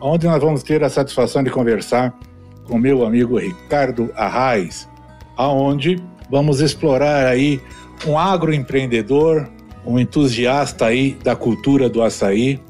onde 0.00 0.26
nós 0.26 0.40
vamos 0.42 0.62
ter 0.62 0.82
a 0.82 0.88
satisfação 0.88 1.42
de 1.42 1.50
conversar 1.50 2.16
com 2.64 2.78
meu 2.78 3.04
amigo 3.04 3.38
Ricardo 3.38 4.10
Arraes, 4.14 4.88
aonde 5.36 6.02
vamos 6.30 6.60
explorar 6.60 7.26
aí 7.26 7.60
um 8.06 8.18
agroempreendedor, 8.18 9.48
um 9.84 9.98
entusiasta 9.98 10.86
aí 10.86 11.16
da 11.24 11.34
cultura 11.34 11.88
do 11.88 12.02
açaí 12.02 12.60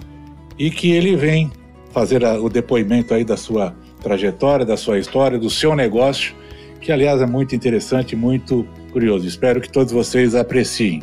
e 0.59 0.71
que 0.71 0.93
ele 0.93 1.17
vem 1.17 1.51
fazer 1.91 2.23
o 2.25 2.49
depoimento 2.49 3.13
aí 3.13 3.25
da 3.25 3.37
sua 3.37 3.75
trajetória, 4.01 4.65
da 4.65 4.77
sua 4.77 4.99
história, 4.99 5.39
do 5.39 5.51
seu 5.51 5.75
negócio, 5.75 6.35
que 6.81 6.93
aliás 6.93 7.21
é 7.21 7.27
muito 7.27 7.55
interessante, 7.57 8.15
muito 8.15 8.67
curioso. 8.93 9.27
Espero 9.27 9.61
que 9.61 9.71
todos 9.71 9.93
vocês 9.93 10.35
apreciem. 10.35 11.03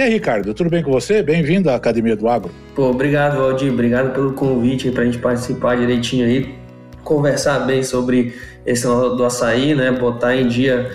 E 0.00 0.02
aí, 0.02 0.10
Ricardo, 0.14 0.54
tudo 0.54 0.70
bem 0.70 0.82
com 0.82 0.90
você? 0.90 1.22
Bem-vindo 1.22 1.68
à 1.68 1.74
Academia 1.74 2.16
do 2.16 2.26
Agro. 2.26 2.50
Pô, 2.74 2.84
obrigado, 2.88 3.36
Valdir. 3.36 3.70
Obrigado 3.70 4.14
pelo 4.14 4.32
convite 4.32 4.90
para 4.90 5.02
a 5.02 5.04
gente 5.04 5.18
participar 5.18 5.76
direitinho 5.76 6.24
aí, 6.24 6.54
conversar 7.04 7.58
bem 7.66 7.82
sobre 7.82 8.34
esse 8.64 8.86
do 8.86 9.22
açaí, 9.22 9.74
né? 9.74 9.92
Botar 9.92 10.34
em 10.34 10.48
dia 10.48 10.90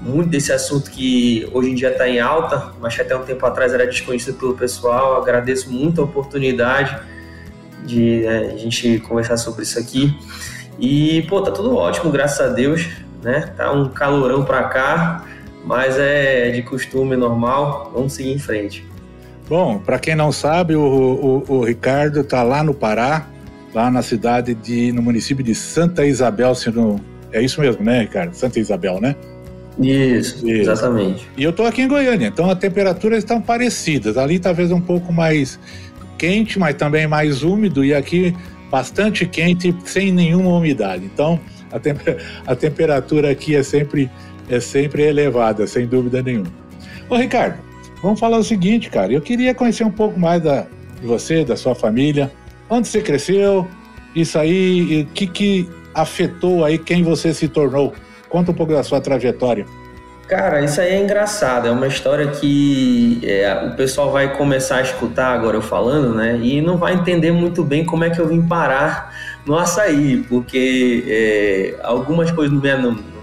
muito 0.00 0.28
desse 0.28 0.52
assunto 0.52 0.88
que 0.88 1.50
hoje 1.52 1.70
em 1.70 1.74
dia 1.74 1.90
está 1.90 2.08
em 2.08 2.20
alta, 2.20 2.70
mas 2.80 2.96
até 3.00 3.16
um 3.16 3.24
tempo 3.24 3.44
atrás 3.44 3.74
era 3.74 3.88
desconhecido 3.88 4.38
pelo 4.38 4.54
pessoal. 4.54 5.20
Agradeço 5.20 5.72
muito 5.72 6.00
a 6.00 6.04
oportunidade 6.04 6.96
de 7.84 8.20
né, 8.20 8.52
a 8.54 8.56
gente 8.56 9.00
conversar 9.00 9.36
sobre 9.36 9.64
isso 9.64 9.80
aqui. 9.80 10.16
E, 10.78 11.22
pô, 11.22 11.42
tá 11.42 11.50
tudo 11.50 11.74
ótimo, 11.74 12.08
graças 12.12 12.40
a 12.40 12.52
Deus, 12.52 12.88
né? 13.20 13.52
Tá 13.56 13.72
um 13.72 13.88
calorão 13.88 14.44
para 14.44 14.62
cá 14.68 15.24
mas 15.64 15.98
é 15.98 16.50
de 16.50 16.62
costume 16.62 17.16
normal, 17.16 17.90
vamos 17.94 18.12
seguir 18.12 18.32
em 18.32 18.38
frente. 18.38 18.86
Bom, 19.48 19.78
para 19.78 19.98
quem 19.98 20.14
não 20.14 20.32
sabe, 20.32 20.74
o, 20.74 20.82
o, 20.82 21.52
o 21.56 21.64
Ricardo 21.64 22.20
está 22.20 22.42
lá 22.42 22.62
no 22.62 22.72
Pará, 22.72 23.26
lá 23.74 23.90
na 23.90 24.02
cidade 24.02 24.54
de, 24.54 24.92
no 24.92 25.02
município 25.02 25.44
de 25.44 25.54
Santa 25.54 26.06
Isabel, 26.06 26.54
se 26.54 26.70
não, 26.70 26.98
é 27.32 27.42
isso 27.42 27.60
mesmo, 27.60 27.82
né, 27.84 28.02
Ricardo? 28.02 28.34
Santa 28.34 28.58
Isabel, 28.58 29.00
né? 29.00 29.16
Isso, 29.78 30.48
isso. 30.48 30.70
exatamente. 30.70 31.28
E 31.36 31.42
eu 31.42 31.50
estou 31.50 31.66
aqui 31.66 31.82
em 31.82 31.88
Goiânia, 31.88 32.28
então 32.28 32.48
as 32.48 32.58
temperaturas 32.58 33.18
estão 33.18 33.40
parecidas. 33.40 34.16
Ali 34.16 34.38
talvez 34.38 34.70
um 34.70 34.80
pouco 34.80 35.12
mais 35.12 35.58
quente, 36.16 36.58
mas 36.58 36.76
também 36.76 37.06
mais 37.06 37.42
úmido, 37.42 37.84
e 37.84 37.92
aqui 37.92 38.34
bastante 38.70 39.26
quente, 39.26 39.74
sem 39.84 40.12
nenhuma 40.12 40.50
umidade. 40.50 41.04
Então 41.04 41.40
a, 41.72 41.78
temper 41.78 42.18
a 42.46 42.54
temperatura 42.54 43.30
aqui 43.30 43.56
é 43.56 43.62
sempre 43.62 44.08
é 44.48 44.60
sempre 44.60 45.02
elevada, 45.02 45.66
sem 45.66 45.86
dúvida 45.86 46.22
nenhuma. 46.22 46.52
Ô 47.08 47.16
Ricardo, 47.16 47.58
vamos 48.02 48.20
falar 48.20 48.38
o 48.38 48.44
seguinte, 48.44 48.90
cara. 48.90 49.12
Eu 49.12 49.20
queria 49.20 49.54
conhecer 49.54 49.84
um 49.84 49.90
pouco 49.90 50.18
mais 50.18 50.42
da, 50.42 50.66
de 51.00 51.06
você, 51.06 51.44
da 51.44 51.56
sua 51.56 51.74
família. 51.74 52.30
Onde 52.68 52.88
você 52.88 53.00
cresceu? 53.00 53.66
Isso 54.14 54.38
aí, 54.38 55.02
o 55.02 55.14
que, 55.14 55.26
que 55.26 55.68
afetou 55.94 56.64
aí 56.64 56.78
quem 56.78 57.02
você 57.02 57.32
se 57.34 57.48
tornou? 57.48 57.92
Conta 58.28 58.50
um 58.52 58.54
pouco 58.54 58.72
da 58.72 58.82
sua 58.82 59.00
trajetória. 59.00 59.66
Cara, 60.28 60.64
isso 60.64 60.80
aí 60.80 60.94
é 60.94 61.02
engraçado. 61.02 61.68
É 61.68 61.70
uma 61.70 61.86
história 61.86 62.28
que 62.28 63.20
é, 63.22 63.68
o 63.70 63.76
pessoal 63.76 64.10
vai 64.10 64.34
começar 64.34 64.76
a 64.76 64.82
escutar 64.82 65.28
agora 65.28 65.58
eu 65.58 65.62
falando, 65.62 66.14
né? 66.14 66.38
E 66.42 66.62
não 66.62 66.78
vai 66.78 66.94
entender 66.94 67.30
muito 67.30 67.62
bem 67.62 67.84
como 67.84 68.04
é 68.04 68.10
que 68.10 68.18
eu 68.18 68.26
vim 68.26 68.40
parar 68.40 69.14
no 69.44 69.56
açaí, 69.58 70.24
porque 70.28 71.04
é, 71.06 71.74
algumas 71.82 72.30
coisas 72.30 72.58
meu, 72.58 72.80
no 72.80 73.13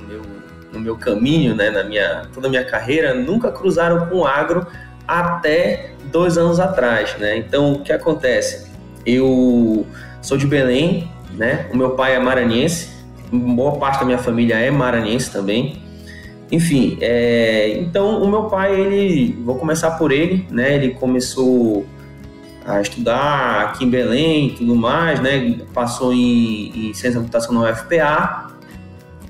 meu 0.81 0.97
caminho, 0.97 1.55
né, 1.55 1.69
na 1.69 1.83
minha 1.83 2.27
toda 2.33 2.47
a 2.47 2.49
minha 2.49 2.63
carreira, 2.63 3.13
nunca 3.13 3.51
cruzaram 3.51 4.07
com 4.07 4.17
o 4.17 4.25
agro 4.25 4.65
até 5.07 5.91
dois 6.05 6.37
anos 6.37 6.59
atrás, 6.59 7.17
né? 7.17 7.37
Então, 7.37 7.73
o 7.73 7.79
que 7.81 7.91
acontece? 7.91 8.69
Eu 9.05 9.85
sou 10.21 10.37
de 10.37 10.45
Belém, 10.45 11.09
né? 11.33 11.67
O 11.73 11.77
meu 11.77 11.91
pai 11.91 12.15
é 12.15 12.19
maranhense, 12.19 12.89
boa 13.31 13.77
parte 13.77 13.99
da 13.99 14.05
minha 14.05 14.17
família 14.17 14.55
é 14.55 14.69
maranhense 14.69 15.31
também. 15.31 15.81
Enfim, 16.51 16.97
é, 16.99 17.77
então 17.77 18.21
o 18.21 18.29
meu 18.29 18.43
pai, 18.43 18.79
ele, 18.79 19.41
vou 19.43 19.55
começar 19.55 19.91
por 19.91 20.11
ele, 20.11 20.45
né? 20.51 20.75
Ele 20.75 20.89
começou 20.95 21.85
a 22.65 22.81
estudar 22.81 23.61
aqui 23.61 23.85
em 23.85 23.89
Belém 23.89 24.47
e 24.47 24.51
tudo 24.51 24.75
mais, 24.75 25.19
né? 25.21 25.57
Passou 25.73 26.13
em, 26.13 26.89
em 26.89 26.93
ciência 26.93 27.13
da 27.13 27.19
computação 27.19 27.53
na 27.53 27.71
UFPA. 27.71 28.51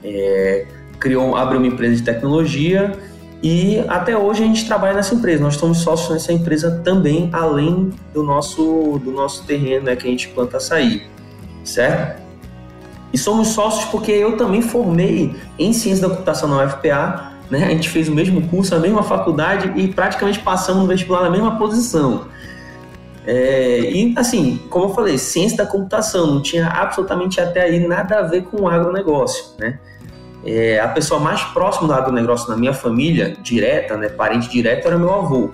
É, 0.04 0.66
criou, 1.02 1.36
abriu 1.36 1.60
uma 1.60 1.68
empresa 1.68 1.96
de 1.96 2.04
tecnologia 2.04 2.98
e 3.44 3.84
até 3.88 4.16
hoje 4.16 4.44
a 4.44 4.46
gente 4.46 4.66
trabalha 4.68 4.94
nessa 4.94 5.16
empresa. 5.16 5.44
Nós 5.44 5.56
somos 5.56 5.80
sócios 5.80 6.12
nessa 6.12 6.32
empresa 6.32 6.80
também, 6.86 7.30
além 7.34 7.92
do 8.14 8.24
nosso, 8.24 9.02
do 9.04 9.12
nosso 9.12 9.46
terreno 9.46 9.86
né, 9.86 9.96
que 9.96 10.08
a 10.08 10.12
gente 10.12 10.30
planta 10.30 10.58
açaí, 10.58 11.08
certo? 11.64 12.22
E 13.12 13.18
somos 13.18 13.50
sócios 13.50 13.86
porque 13.86 14.12
eu 14.12 14.38
também 14.38 14.62
formei 14.62 15.36
em 15.58 15.74
ciência 15.74 16.08
da 16.08 16.14
computação 16.14 16.48
na 16.48 16.64
UFPA, 16.64 17.34
né? 17.50 17.66
A 17.66 17.70
gente 17.72 17.90
fez 17.90 18.08
o 18.08 18.14
mesmo 18.14 18.48
curso, 18.48 18.74
a 18.74 18.80
mesma 18.80 19.04
faculdade 19.04 19.74
e 19.76 19.88
praticamente 19.88 20.40
passamos 20.40 20.84
no 20.84 20.88
vestibular 20.88 21.24
na 21.24 21.30
mesma 21.30 21.58
posição. 21.58 22.28
É, 23.26 23.92
e 23.92 24.14
assim, 24.18 24.60
como 24.70 24.86
eu 24.86 24.90
falei, 24.94 25.18
ciência 25.18 25.58
da 25.58 25.66
computação 25.66 26.28
não 26.28 26.42
tinha 26.42 26.68
absolutamente 26.68 27.42
até 27.42 27.62
aí 27.62 27.86
nada 27.86 28.20
a 28.20 28.22
ver 28.22 28.44
com 28.44 28.62
o 28.62 28.70
agronegócio, 28.70 29.46
né? 29.60 29.80
É, 30.44 30.80
a 30.80 30.88
pessoa 30.88 31.20
mais 31.20 31.44
próxima 31.44 31.88
do 31.88 31.94
agronegócio 31.94 32.50
na 32.50 32.58
minha 32.58 32.74
família, 32.74 33.36
direta, 33.42 33.96
né, 33.96 34.10
parente 34.10 34.50
direto, 34.50 34.88
era 34.88 34.98
meu 34.98 35.14
avô. 35.14 35.52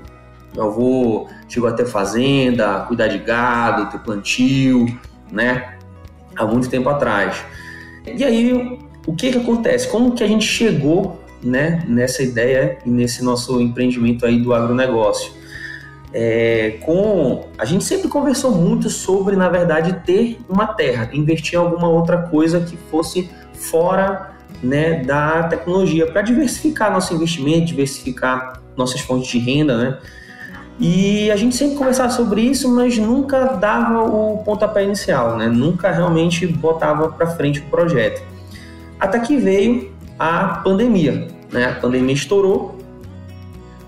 Meu 0.56 0.66
avô 0.66 1.28
chegou 1.48 1.70
a 1.70 1.74
ter 1.74 1.86
fazenda, 1.86 2.86
cuidar 2.88 3.08
de 3.08 3.18
gado, 3.20 3.92
ter 3.92 4.00
plantio, 4.00 4.86
né, 5.31 5.78
há 6.36 6.46
muito 6.46 6.70
tempo 6.70 6.88
atrás. 6.90 7.44
E 8.06 8.24
aí, 8.24 8.80
o 9.06 9.14
que 9.14 9.31
que 9.31 9.38
acontece? 9.38 9.88
Como 9.90 10.14
que 10.14 10.24
a 10.24 10.28
gente 10.28 10.46
chegou, 10.46 11.22
né, 11.44 11.84
nessa 11.86 12.24
ideia 12.24 12.78
e 12.86 12.90
nesse 12.90 13.24
nosso 13.24 13.59
empreendimento 13.59 14.25
aí 14.25 14.40
do 14.40 14.54
agronegócio? 14.54 15.34
É, 16.14 16.80
com 16.86 17.46
a 17.58 17.66
gente 17.66 17.84
sempre 17.84 18.08
conversou 18.08 18.52
muito 18.52 18.90
sobre, 18.90 19.36
na 19.36 19.50
verdade, 19.50 20.02
ter 20.06 20.40
uma 20.48 20.66
terra, 20.66 21.09
investir 21.12 21.56
em 21.56 21.58
alguma 21.58 21.90
outra 21.90 22.18
coisa 22.18 22.62
que 22.62 22.78
fosse 22.90 23.30
fora 23.54 24.37
né, 24.62 25.03
da 25.03 25.44
tecnologia 25.44 26.08
para 26.08 26.22
diversificar 26.22 26.91
nosso 26.91 27.13
investimento, 27.13 27.66
diversificar 27.66 28.62
nossas 28.75 29.02
fontes 29.02 29.30
de 29.30 29.40
renda, 29.40 29.78
né? 29.78 29.97
E 30.80 31.31
a 31.31 31.35
gente 31.35 31.56
sempre 31.56 31.75
conversava 31.75 32.12
sobre 32.12 32.41
isso, 32.41 32.72
mas 32.72 32.97
nunca 32.97 33.46
dava 33.53 34.03
o 34.03 34.44
pontapé 34.44 34.84
inicial, 34.84 35.36
né? 35.36 35.47
Nunca 35.47 35.91
realmente 35.91 36.46
botava 36.46 37.09
para 37.09 37.28
frente 37.28 37.59
o 37.59 37.63
projeto. 37.63 38.22
Até 39.00 39.19
que 39.19 39.38
veio 39.38 39.91
a 40.19 40.62
pandemia, 40.63 41.28
né? 41.52 41.66
A 41.66 41.80
pandemia 41.80 42.13
estourou, 42.13 42.78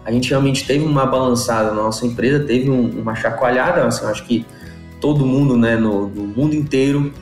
a 0.04 0.12
gente 0.12 0.30
realmente 0.32 0.66
teve 0.66 0.84
uma 0.84 1.06
balançada 1.06 1.70
na 1.70 1.84
nossa 1.84 2.06
empresa, 2.06 2.44
teve 2.44 2.70
um, 2.72 2.90
uma 3.00 3.14
chacoalhada, 3.14 3.86
assim, 3.86 4.06
acho 4.06 4.26
que 4.26 4.44
todo 5.00 5.24
mundo, 5.24 5.56
né, 5.56 5.76
no, 5.76 6.08
no 6.08 6.24
mundo 6.24 6.56
inteiro 6.56 7.14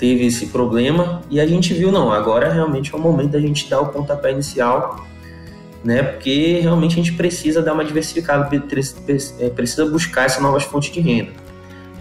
teve 0.00 0.24
esse 0.24 0.46
problema 0.46 1.20
e 1.30 1.38
a 1.38 1.46
gente 1.46 1.74
viu, 1.74 1.92
não, 1.92 2.10
agora 2.10 2.50
realmente 2.50 2.92
é 2.92 2.96
o 2.96 3.00
momento 3.00 3.32
da 3.32 3.40
gente 3.40 3.68
dar 3.68 3.80
o 3.82 3.88
pontapé 3.88 4.32
inicial, 4.32 5.06
né? 5.84 6.02
Porque 6.02 6.58
realmente 6.60 6.94
a 6.94 6.96
gente 6.96 7.12
precisa 7.12 7.60
dar 7.60 7.74
uma 7.74 7.84
diversificada, 7.84 8.48
é, 9.38 9.50
precisa 9.50 9.84
buscar 9.84 10.24
essas 10.24 10.42
novas 10.42 10.64
fontes 10.64 10.90
de 10.90 11.00
renda. 11.00 11.32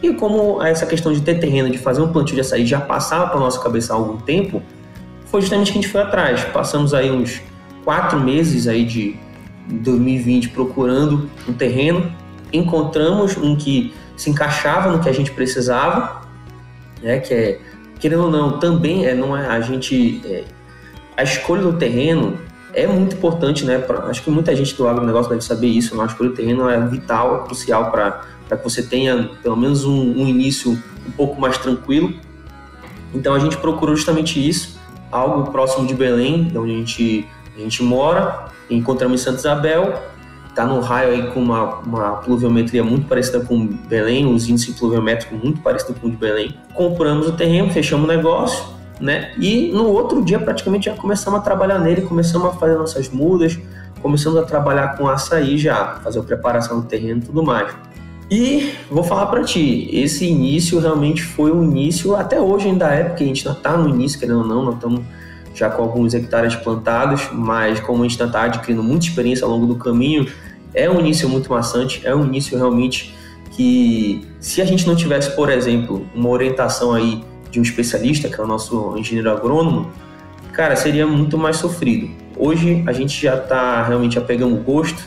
E 0.02 0.14
como 0.14 0.64
essa 0.64 0.86
questão 0.86 1.12
de 1.12 1.22
ter 1.22 1.40
terreno, 1.40 1.70
de 1.70 1.78
fazer 1.78 2.02
um 2.02 2.08
plantio 2.08 2.36
de 2.36 2.42
açaí 2.42 2.66
já 2.66 2.80
passava 2.80 3.28
para 3.28 3.40
nossa 3.40 3.60
cabeça 3.60 3.92
há 3.92 3.98
algum 3.98 4.16
tempo, 4.16 4.64
foi 5.26 5.42
justamente 5.42 5.74
que 5.74 5.78
a 5.78 5.82
gente 5.82 5.92
foi 5.92 6.02
atrás. 6.02 6.46
Passamos 6.46 6.94
aí 6.94 7.12
uns 7.12 7.42
quatro 7.84 8.18
meses 8.18 8.66
aí 8.66 8.86
de 8.86 9.18
2020 9.68 10.50
procurando 10.50 11.30
um 11.48 11.52
terreno, 11.52 12.10
encontramos 12.54 13.36
um 13.36 13.58
que 13.58 13.94
se 14.16 14.30
encaixava 14.30 14.90
no 14.90 15.00
que 15.00 15.10
a 15.10 15.14
gente 15.14 15.32
precisava, 15.32 16.22
né? 17.04 17.20
Que 17.20 17.34
é 17.34 17.60
querendo 18.00 18.24
ou 18.24 18.32
não, 18.32 18.60
também 18.60 19.06
é, 19.06 19.14
não 19.14 19.36
é 19.36 19.48
a 19.48 19.60
gente. 19.62 20.22
É, 20.26 20.44
a 21.18 21.24
escolha 21.24 21.62
do 21.62 21.74
terreno 21.74 22.38
é 22.74 22.88
muito 22.88 23.16
importante, 23.16 23.66
né? 23.66 23.78
Pra, 23.78 24.06
acho 24.06 24.24
que 24.24 24.30
muita 24.30 24.56
gente 24.56 24.76
do 24.76 24.88
agronegócio 24.88 25.30
deve 25.30 25.44
saber 25.44 25.68
isso. 25.68 25.96
Né? 25.96 26.04
A 26.04 26.06
escolha 26.06 26.30
do 26.30 26.36
terreno 26.36 26.70
é 26.70 26.80
vital, 26.88 27.42
é 27.42 27.46
crucial 27.46 27.92
para 27.92 28.22
que 28.50 28.64
você 28.64 28.82
tenha 28.84 29.30
pelo 29.44 29.58
menos 29.58 29.84
um, 29.84 30.22
um, 30.22 30.28
início 30.28 30.72
um 30.72 31.12
pouco 31.12 31.40
mais 31.40 31.58
tranquilo. 31.58 32.14
Então 33.14 33.34
a 33.34 33.40
gente 33.40 33.58
procurou 33.58 33.96
justamente 33.96 34.48
isso, 34.48 34.80
algo 35.12 35.52
próximo 35.52 35.88
de 35.88 35.94
Belém, 35.94 36.52
onde 36.56 36.72
a 36.72 36.78
gente, 36.78 37.28
a 37.58 37.60
gente 37.60 37.84
mora, 37.84 38.46
encontramos 38.70 39.20
em 39.20 39.24
Santa 39.24 39.40
Isabel, 39.40 40.02
está 40.50 40.66
no 40.66 40.80
raio 40.80 41.12
aí 41.12 41.32
com 41.32 41.40
uma, 41.42 41.76
uma 41.80 42.12
pluviometria 42.18 42.84
muito 42.84 43.08
parecida 43.08 43.40
com 43.40 43.66
Belém, 43.66 44.32
os 44.34 44.50
índices 44.50 44.78
pluviométricos 44.78 45.42
muito 45.42 45.62
parecidos 45.62 46.02
com 46.02 46.08
o 46.08 46.12
de 46.12 46.18
Belém. 46.18 46.56
Compramos 46.74 47.28
o 47.28 47.32
terreno, 47.32 47.72
fechamos 47.72 48.06
o 48.06 48.08
negócio, 48.08 48.66
né? 49.00 49.32
E 49.38 49.72
no 49.72 49.88
outro 49.88 50.24
dia 50.24 50.40
praticamente 50.40 50.88
já 50.88 50.96
começamos 50.96 51.40
a 51.40 51.44
trabalhar 51.44 51.80
nele, 51.80 52.02
começamos 52.02 52.50
a 52.50 52.52
fazer 52.54 52.76
nossas 52.76 53.10
mudas, 53.10 53.58
começamos 54.02 54.38
a 54.40 54.44
trabalhar 54.44 54.98
com 54.98 55.08
açaí 55.08 55.58
já, 55.58 56.00
fazer 56.04 56.20
a 56.20 56.24
preparação 56.24 56.82
do 56.82 56.86
terreno 56.88 57.20
e 57.20 57.26
tudo 57.26 57.44
mais. 57.44 57.74
E 58.32 58.74
vou 58.92 59.04
falar 59.04 59.26
para 59.28 59.44
ti, 59.44 59.90
esse 59.92 60.26
início 60.26 60.80
realmente 60.80 61.24
foi 61.24 61.52
um 61.52 61.64
início, 61.64 62.16
até 62.16 62.40
hoje 62.40 62.68
ainda 62.68 62.88
é, 62.90 63.04
porque 63.04 63.24
a 63.24 63.28
gente 63.28 63.48
ainda 63.48 63.58
está 63.58 63.76
no 63.76 63.90
início, 63.90 64.20
querendo 64.20 64.42
ou 64.42 64.46
não, 64.46 64.64
nós 64.64 64.76
estamos 64.76 65.02
já 65.60 65.70
com 65.70 65.82
alguns 65.82 66.14
hectares 66.14 66.56
plantados, 66.56 67.30
mas 67.34 67.82
como 67.82 68.04
a 68.04 68.08
gente 68.08 68.22
está 68.22 68.44
adquirindo 68.44 68.82
muita 68.82 69.06
experiência 69.06 69.44
ao 69.44 69.52
longo 69.52 69.66
do 69.66 69.76
caminho, 69.76 70.26
é 70.74 70.90
um 70.90 71.00
início 71.00 71.28
muito 71.28 71.52
maçante, 71.52 72.02
é 72.06 72.16
um 72.16 72.26
início 72.26 72.58
realmente 72.58 73.14
que, 73.52 74.26
se 74.40 74.62
a 74.62 74.66
gente 74.66 74.88
não 74.88 74.96
tivesse, 74.96 75.36
por 75.36 75.50
exemplo, 75.50 76.08
uma 76.16 76.30
orientação 76.30 76.94
aí 76.94 77.22
de 77.52 77.60
um 77.60 77.64
especialista, 77.64 78.30
que 78.30 78.40
é 78.40 78.44
o 78.44 78.48
nosso 78.48 78.96
engenheiro 78.98 79.30
agrônomo, 79.30 79.92
cara, 80.54 80.78
seria 80.78 81.06
muito 81.06 81.38
mais 81.38 81.58
sofrido. 81.58 82.10
Hoje 82.38 82.82
a 82.88 82.94
gente 82.94 83.22
já 83.22 83.36
está 83.36 83.84
realmente 83.84 84.16
já 84.16 84.22
pegamos 84.22 84.60
o 84.60 84.62
gosto, 84.62 85.04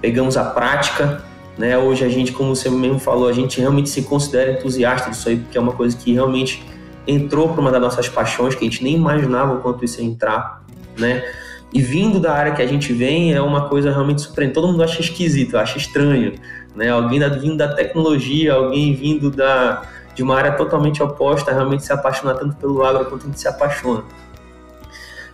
pegamos 0.00 0.36
a 0.36 0.44
prática, 0.44 1.24
né? 1.58 1.76
Hoje 1.76 2.04
a 2.04 2.08
gente, 2.08 2.30
como 2.30 2.54
você 2.54 2.70
mesmo 2.70 3.00
falou, 3.00 3.26
a 3.26 3.32
gente 3.32 3.60
realmente 3.60 3.88
se 3.88 4.02
considera 4.02 4.52
entusiasta 4.52 5.10
disso 5.10 5.28
aí, 5.28 5.38
porque 5.38 5.58
é 5.58 5.60
uma 5.60 5.72
coisa 5.72 5.96
que 5.96 6.12
realmente 6.12 6.62
entrou 7.06 7.48
para 7.48 7.60
uma 7.60 7.70
das 7.70 7.80
nossas 7.80 8.08
paixões, 8.08 8.54
que 8.54 8.64
a 8.64 8.70
gente 8.70 8.82
nem 8.82 8.94
imaginava 8.94 9.54
o 9.54 9.60
quanto 9.60 9.84
isso 9.84 10.00
ia 10.00 10.06
entrar, 10.06 10.62
né? 10.98 11.24
E 11.72 11.80
vindo 11.80 12.20
da 12.20 12.34
área 12.34 12.52
que 12.52 12.60
a 12.60 12.66
gente 12.66 12.92
vem 12.92 13.32
é 13.32 13.40
uma 13.40 13.68
coisa 13.68 13.90
realmente 13.90 14.20
surpreendente. 14.20 14.54
Todo 14.54 14.68
mundo 14.68 14.82
acha 14.82 15.00
esquisito, 15.00 15.56
acha 15.56 15.78
estranho, 15.78 16.34
né? 16.76 16.90
Alguém 16.90 17.18
vindo 17.40 17.56
da 17.56 17.68
tecnologia, 17.68 18.54
alguém 18.54 18.94
vindo 18.94 19.30
da, 19.30 19.82
de 20.14 20.22
uma 20.22 20.36
área 20.36 20.52
totalmente 20.52 21.02
oposta, 21.02 21.50
realmente 21.50 21.84
se 21.84 21.92
apaixonar 21.92 22.34
tanto 22.34 22.56
pelo 22.56 22.84
agro 22.84 23.06
quanto 23.06 23.22
a 23.22 23.26
gente 23.26 23.40
se 23.40 23.48
apaixona. 23.48 24.04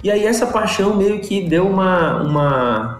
E 0.03 0.11
aí 0.11 0.25
essa 0.25 0.47
paixão 0.47 0.94
meio 0.94 1.21
que 1.21 1.43
deu 1.43 1.67
uma, 1.67 2.23
uma 2.23 2.99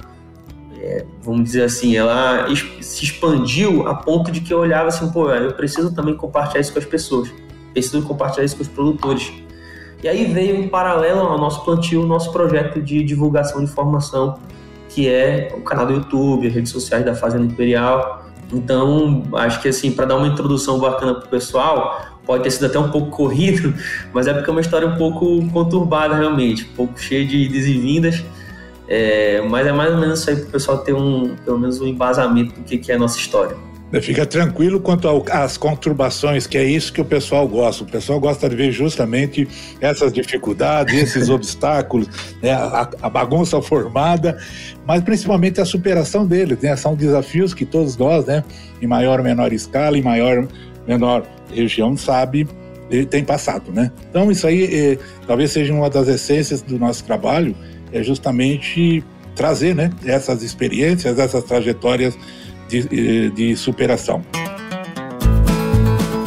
é, 0.81 1.05
vamos 1.23 1.45
dizer 1.45 1.65
assim, 1.65 1.97
ela 1.97 2.49
se 2.81 3.05
expandiu 3.05 3.87
a 3.87 3.95
ponto 3.95 4.33
de 4.33 4.41
que 4.41 4.53
eu 4.53 4.59
olhava 4.59 4.89
assim, 4.89 5.11
pô, 5.11 5.31
eu 5.31 5.53
preciso 5.53 5.95
também 5.95 6.17
compartilhar 6.17 6.61
isso 6.61 6.73
com 6.73 6.79
as 6.79 6.85
pessoas, 6.85 7.33
preciso 7.81 8.03
compartilhar 8.07 8.45
isso 8.45 8.57
com 8.57 8.63
os 8.63 8.69
produtores. 8.69 9.33
E 10.03 10.09
aí 10.09 10.27
veio 10.27 10.57
em 10.57 10.69
paralelo 10.69 11.21
ao 11.21 11.39
nosso 11.39 11.65
plantio, 11.65 12.03
o 12.03 12.07
nosso 12.07 12.33
projeto 12.33 12.81
de 12.81 13.03
divulgação 13.03 13.59
de 13.59 13.65
informação, 13.65 14.39
que 14.89 15.09
é 15.09 15.53
o 15.57 15.61
canal 15.61 15.87
do 15.87 15.95
YouTube, 15.95 16.47
as 16.47 16.55
redes 16.55 16.71
sociais 16.71 17.05
da 17.05 17.15
Fazenda 17.15 17.45
Imperial. 17.45 18.25
Então, 18.53 19.25
acho 19.35 19.61
que 19.61 19.69
assim, 19.69 19.91
para 19.91 20.07
dar 20.07 20.17
uma 20.17 20.29
introdução 20.29 20.79
bacana 20.79 21.15
para 21.15 21.27
o 21.27 21.29
pessoal, 21.29 22.01
pode 22.25 22.45
ter 22.45 22.51
sido 22.51 22.67
até 22.67 22.79
um 22.79 22.91
pouco 22.91 23.11
corrido, 23.15 23.75
mas 24.13 24.27
é 24.27 24.33
porque 24.33 24.49
é 24.49 24.53
uma 24.53 24.61
história 24.61 24.87
um 24.87 24.97
pouco 24.97 25.45
conturbada 25.51 26.15
realmente, 26.15 26.65
um 26.73 26.77
pouco 26.77 26.99
cheia 27.01 27.27
de 27.27 27.37
idas 27.37 27.65
e 27.65 27.73
vindas. 27.73 28.25
É, 28.91 29.43
mas 29.43 29.67
é 29.67 29.73
mais 29.73 29.93
ou 29.93 29.99
menos 29.99 30.21
isso 30.21 30.31
aí 30.31 30.37
para 30.37 30.47
o 30.47 30.51
pessoal 30.51 30.79
ter 30.79 30.95
um, 30.95 31.37
pelo 31.45 31.59
menos 31.59 31.79
um 31.79 31.87
embasamento 31.87 32.55
do 32.55 32.63
que, 32.63 32.79
que 32.79 32.91
é 32.91 32.95
a 32.95 32.99
nossa 32.99 33.19
história. 33.19 33.55
Fica 34.03 34.27
tranquilo 34.27 34.81
quanto 34.81 35.09
às 35.31 35.57
conturbações, 35.57 36.47
que 36.47 36.59
é 36.59 36.65
isso 36.65 36.93
que 36.93 37.01
o 37.01 37.05
pessoal 37.05 37.49
gosta. 37.49 37.85
O 37.85 37.87
pessoal 37.87 38.21
gosta 38.21 38.47
de 38.47 38.55
ver 38.55 38.71
justamente 38.71 39.49
essas 39.81 40.13
dificuldades, 40.13 40.95
esses 40.95 41.31
obstáculos, 41.31 42.07
né, 42.43 42.53
a, 42.53 42.89
a, 43.01 43.09
bagunça 43.09 43.61
formada, 43.63 44.37
mas 44.87 45.03
principalmente 45.03 45.59
a 45.59 45.65
superação 45.65 46.27
deles. 46.27 46.59
Né? 46.59 46.77
São 46.77 46.95
desafios 46.95 47.55
que 47.55 47.65
todos 47.65 47.97
nós, 47.97 48.27
né, 48.27 48.45
em 48.83 48.87
maior 48.87 49.21
ou 49.21 49.25
menor 49.25 49.55
escala, 49.55 49.97
em 49.97 50.03
maior 50.03 50.47
menor 50.87 51.27
região, 51.51 51.97
sabe 51.97 52.47
tem 53.11 53.23
passado, 53.23 53.71
né? 53.71 53.93
Então 54.09 54.31
isso 54.31 54.47
aí 54.47 54.65
é, 54.65 54.99
talvez 55.27 55.53
seja 55.53 55.75
uma 55.75 55.91
das 55.91 56.09
essências 56.09 56.63
do 56.63 56.79
nosso 56.79 57.05
trabalho, 57.05 57.55
é 57.93 58.03
justamente 58.03 59.05
trazer, 59.35 59.75
né, 59.75 59.91
essas 60.05 60.43
experiências, 60.43 61.19
essas 61.19 61.45
trajetórias 61.45 62.19
de, 62.69 63.31
de 63.31 63.57
superação. 63.57 64.23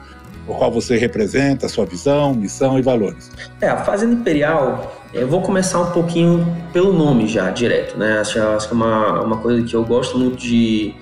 o 0.52 0.58
qual 0.58 0.70
você 0.70 0.96
representa, 0.96 1.68
sua 1.68 1.84
visão, 1.84 2.34
missão 2.34 2.78
e 2.78 2.82
valores. 2.82 3.30
É, 3.60 3.68
a 3.68 3.78
Fazenda 3.78 4.14
Imperial, 4.14 4.94
eu 5.12 5.26
vou 5.26 5.42
começar 5.42 5.80
um 5.80 5.90
pouquinho 5.90 6.46
pelo 6.72 6.92
nome 6.92 7.26
já, 7.26 7.50
direto, 7.50 7.98
né? 7.98 8.18
Acho, 8.18 8.40
acho 8.40 8.68
que 8.68 8.74
é 8.74 8.76
uma, 8.76 9.22
uma 9.22 9.36
coisa 9.38 9.62
que 9.62 9.74
eu 9.74 9.84
gosto 9.84 10.18
muito 10.18 10.36
de, 10.36 10.94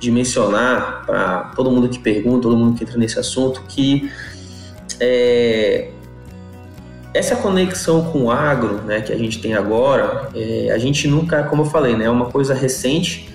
de 0.00 0.10
mencionar 0.10 1.04
para 1.06 1.52
todo 1.54 1.70
mundo 1.70 1.88
que 1.88 1.98
pergunta, 1.98 2.42
todo 2.42 2.56
mundo 2.56 2.76
que 2.76 2.84
entra 2.84 2.98
nesse 2.98 3.18
assunto, 3.18 3.62
que 3.68 4.10
é, 5.00 5.90
essa 7.14 7.36
conexão 7.36 8.04
com 8.04 8.24
o 8.24 8.30
agro 8.30 8.82
né, 8.82 9.00
que 9.00 9.12
a 9.12 9.16
gente 9.16 9.40
tem 9.40 9.54
agora, 9.54 10.28
é, 10.34 10.70
a 10.70 10.78
gente 10.78 11.08
nunca, 11.08 11.44
como 11.44 11.62
eu 11.62 11.66
falei, 11.66 11.96
né, 11.96 12.04
é 12.04 12.10
uma 12.10 12.26
coisa 12.26 12.54
recente, 12.54 13.34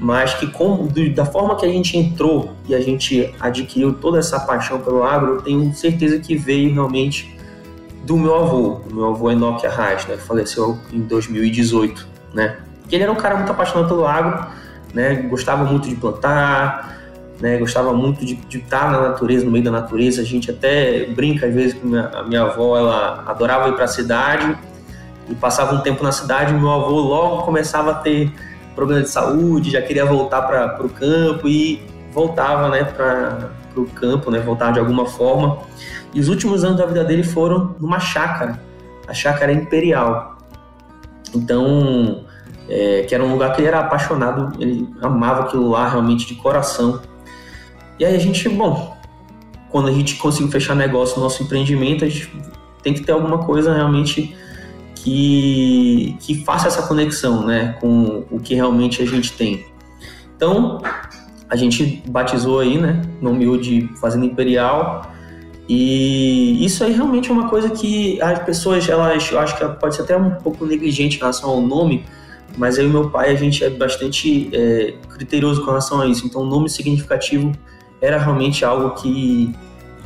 mas 0.00 0.34
que 0.34 0.46
com, 0.46 0.88
da 1.14 1.24
forma 1.24 1.56
que 1.56 1.66
a 1.66 1.68
gente 1.68 1.96
entrou 1.96 2.52
e 2.68 2.74
a 2.74 2.80
gente 2.80 3.34
adquiriu 3.40 3.92
toda 3.92 4.18
essa 4.18 4.38
paixão 4.38 4.78
pelo 4.80 5.02
agro, 5.02 5.34
eu 5.34 5.42
tenho 5.42 5.74
certeza 5.74 6.18
que 6.18 6.36
veio 6.36 6.72
realmente 6.72 7.36
do 8.04 8.16
meu 8.16 8.34
avô, 8.36 8.80
meu 8.92 9.08
avô 9.08 9.30
Enoque 9.30 9.66
Arraes, 9.66 10.06
né, 10.06 10.16
que 10.16 10.22
faleceu 10.22 10.78
em 10.92 11.00
2018, 11.00 12.06
né, 12.32 12.56
que 12.88 12.94
ele 12.94 13.02
era 13.02 13.12
um 13.12 13.16
cara 13.16 13.36
muito 13.36 13.50
apaixonado 13.50 13.88
pelo 13.88 14.06
agro, 14.06 14.46
né, 14.94 15.14
gostava 15.28 15.64
muito 15.64 15.88
de 15.88 15.96
plantar, 15.96 16.96
né, 17.40 17.56
gostava 17.58 17.92
muito 17.92 18.24
de, 18.24 18.34
de, 18.34 18.58
estar 18.58 18.92
na 18.92 19.00
natureza, 19.08 19.44
no 19.44 19.50
meio 19.50 19.64
da 19.64 19.70
natureza, 19.70 20.22
a 20.22 20.24
gente 20.24 20.50
até 20.50 21.06
brinca 21.06 21.46
às 21.46 21.54
vezes 21.54 21.74
que 21.74 21.84
minha, 21.84 22.08
a 22.08 22.22
minha 22.22 22.42
avó, 22.42 22.78
ela 22.78 23.24
adorava 23.26 23.68
ir 23.68 23.74
para 23.74 23.84
a 23.84 23.88
cidade 23.88 24.56
e 25.28 25.34
passava 25.34 25.74
um 25.74 25.80
tempo 25.80 26.02
na 26.02 26.12
cidade, 26.12 26.54
meu 26.54 26.70
avô 26.70 27.00
logo 27.00 27.42
começava 27.42 27.90
a 27.90 27.94
ter 27.94 28.32
problema 28.78 29.02
de 29.02 29.08
saúde, 29.08 29.72
já 29.72 29.82
queria 29.82 30.06
voltar 30.06 30.42
para 30.42 30.86
o 30.86 30.88
campo 30.88 31.48
e 31.48 31.82
voltava 32.12 32.68
né, 32.68 32.84
para 32.84 33.50
o 33.76 33.86
campo, 33.86 34.30
né, 34.30 34.38
voltava 34.38 34.74
de 34.74 34.78
alguma 34.78 35.04
forma. 35.04 35.58
E 36.14 36.20
os 36.20 36.28
últimos 36.28 36.62
anos 36.62 36.78
da 36.78 36.86
vida 36.86 37.02
dele 37.02 37.24
foram 37.24 37.74
numa 37.80 37.98
chácara, 37.98 38.62
a 39.08 39.12
chácara 39.12 39.52
imperial. 39.52 40.38
Então, 41.34 42.24
é, 42.68 43.02
que 43.02 43.12
era 43.12 43.24
um 43.24 43.32
lugar 43.32 43.52
que 43.52 43.62
ele 43.62 43.68
era 43.68 43.80
apaixonado, 43.80 44.52
ele 44.62 44.88
amava 45.02 45.42
aquilo 45.42 45.68
lá 45.68 45.88
realmente 45.88 46.24
de 46.24 46.36
coração. 46.36 47.02
E 47.98 48.04
aí 48.04 48.14
a 48.14 48.18
gente, 48.20 48.48
bom, 48.48 48.96
quando 49.70 49.88
a 49.88 49.92
gente 49.92 50.14
conseguiu 50.16 50.52
fechar 50.52 50.76
negócio 50.76 51.16
no 51.16 51.24
nosso 51.24 51.42
empreendimento, 51.42 52.04
a 52.04 52.08
gente 52.08 52.32
tem 52.80 52.94
que 52.94 53.00
ter 53.00 53.10
alguma 53.10 53.38
coisa 53.38 53.74
realmente 53.74 54.36
que, 55.08 56.16
que 56.20 56.44
faça 56.44 56.68
essa 56.68 56.82
conexão 56.82 57.46
né, 57.46 57.76
com 57.80 58.26
o 58.30 58.38
que 58.38 58.54
realmente 58.54 59.00
a 59.02 59.06
gente 59.06 59.32
tem. 59.32 59.64
Então, 60.36 60.82
a 61.48 61.56
gente 61.56 62.02
batizou 62.06 62.60
aí, 62.60 62.76
né, 62.76 63.00
nomeou 63.20 63.56
de 63.56 63.88
Fazenda 63.98 64.26
Imperial, 64.26 65.10
e 65.66 66.62
isso 66.64 66.84
aí 66.84 66.92
realmente 66.92 67.30
é 67.30 67.32
uma 67.32 67.48
coisa 67.48 67.70
que 67.70 68.20
as 68.20 68.38
pessoas, 68.40 68.86
elas, 68.86 69.30
eu 69.30 69.38
acho 69.38 69.56
que 69.56 69.66
pode 69.80 69.96
ser 69.96 70.02
até 70.02 70.16
um 70.16 70.30
pouco 70.30 70.66
negligente 70.66 71.16
em 71.16 71.20
relação 71.20 71.48
ao 71.48 71.60
nome, 71.62 72.04
mas 72.58 72.76
eu 72.76 72.84
e 72.84 72.88
meu 72.88 73.08
pai, 73.08 73.30
a 73.30 73.34
gente 73.34 73.64
é 73.64 73.70
bastante 73.70 74.50
é, 74.52 74.94
criterioso 75.08 75.60
com 75.60 75.68
relação 75.68 76.02
a 76.02 76.06
isso. 76.06 76.26
Então, 76.26 76.42
o 76.42 76.46
nome 76.46 76.68
significativo 76.68 77.52
era 78.00 78.18
realmente 78.18 78.62
algo 78.62 78.90
que 78.90 79.54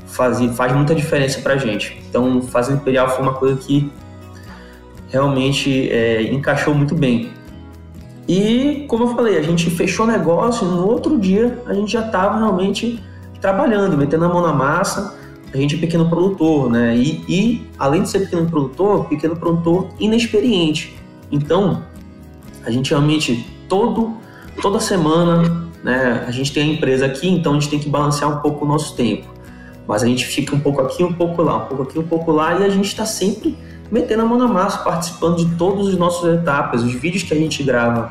fazia, 0.06 0.52
faz 0.52 0.72
muita 0.72 0.94
diferença 0.94 1.40
pra 1.40 1.56
gente. 1.56 2.00
Então, 2.08 2.40
Fazenda 2.42 2.80
Imperial 2.80 3.08
foi 3.08 3.22
uma 3.22 3.34
coisa 3.34 3.56
que 3.56 3.90
realmente 5.12 5.90
é, 5.90 6.22
encaixou 6.32 6.74
muito 6.74 6.94
bem. 6.94 7.30
E, 8.26 8.86
como 8.88 9.04
eu 9.04 9.08
falei, 9.08 9.36
a 9.36 9.42
gente 9.42 9.68
fechou 9.70 10.06
o 10.06 10.08
negócio, 10.08 10.66
no 10.66 10.88
outro 10.88 11.18
dia 11.18 11.62
a 11.66 11.74
gente 11.74 11.92
já 11.92 12.06
estava 12.06 12.38
realmente 12.38 12.98
trabalhando, 13.40 13.96
metendo 13.96 14.24
a 14.24 14.28
mão 14.28 14.40
na 14.40 14.52
massa. 14.52 15.18
A 15.52 15.56
gente 15.56 15.74
é 15.74 15.78
pequeno 15.78 16.08
produtor, 16.08 16.70
né? 16.70 16.96
E, 16.96 17.22
e, 17.28 17.70
além 17.78 18.02
de 18.02 18.08
ser 18.08 18.20
pequeno 18.20 18.48
produtor, 18.48 19.04
pequeno 19.06 19.36
produtor 19.36 19.88
inexperiente. 20.00 20.96
Então, 21.30 21.82
a 22.64 22.70
gente 22.70 22.90
realmente, 22.90 23.46
todo 23.68 24.16
toda 24.62 24.80
semana, 24.80 25.68
né? 25.82 26.24
A 26.26 26.30
gente 26.30 26.52
tem 26.52 26.70
a 26.70 26.72
empresa 26.74 27.06
aqui, 27.06 27.28
então 27.28 27.52
a 27.52 27.54
gente 27.54 27.68
tem 27.68 27.78
que 27.78 27.88
balancear 27.88 28.30
um 28.30 28.40
pouco 28.40 28.64
o 28.64 28.68
nosso 28.68 28.96
tempo. 28.96 29.26
Mas 29.86 30.02
a 30.02 30.06
gente 30.06 30.24
fica 30.24 30.54
um 30.54 30.60
pouco 30.60 30.80
aqui, 30.80 31.02
um 31.02 31.12
pouco 31.12 31.42
lá, 31.42 31.56
um 31.56 31.66
pouco 31.66 31.82
aqui, 31.82 31.98
um 31.98 32.06
pouco 32.06 32.30
lá, 32.32 32.60
e 32.60 32.64
a 32.64 32.68
gente 32.68 32.86
está 32.86 33.04
sempre 33.04 33.56
metendo 33.92 34.22
a 34.22 34.24
mão 34.24 34.38
na 34.38 34.48
massa, 34.48 34.78
participando 34.78 35.36
de 35.36 35.54
todas 35.56 35.88
as 35.88 35.96
nossas 35.96 36.40
etapas. 36.40 36.82
Os 36.82 36.94
vídeos 36.94 37.22
que 37.22 37.34
a 37.34 37.36
gente 37.36 37.62
grava 37.62 38.10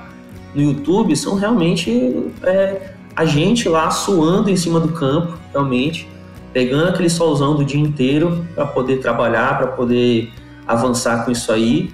no 0.53 0.61
YouTube 0.61 1.15
são 1.15 1.33
realmente 1.33 2.31
é, 2.43 2.93
a 3.15 3.25
gente 3.25 3.67
lá 3.67 3.89
suando 3.89 4.51
em 4.51 4.55
cima 4.55 4.79
do 4.79 4.89
campo, 4.89 5.33
realmente, 5.51 6.07
pegando 6.53 6.89
aquele 6.89 7.09
solzão 7.09 7.55
do 7.55 7.65
dia 7.65 7.81
inteiro 7.81 8.45
para 8.53 8.67
poder 8.67 8.99
trabalhar, 8.99 9.57
para 9.57 9.67
poder 9.67 10.31
avançar 10.67 11.25
com 11.25 11.31
isso 11.31 11.51
aí. 11.51 11.91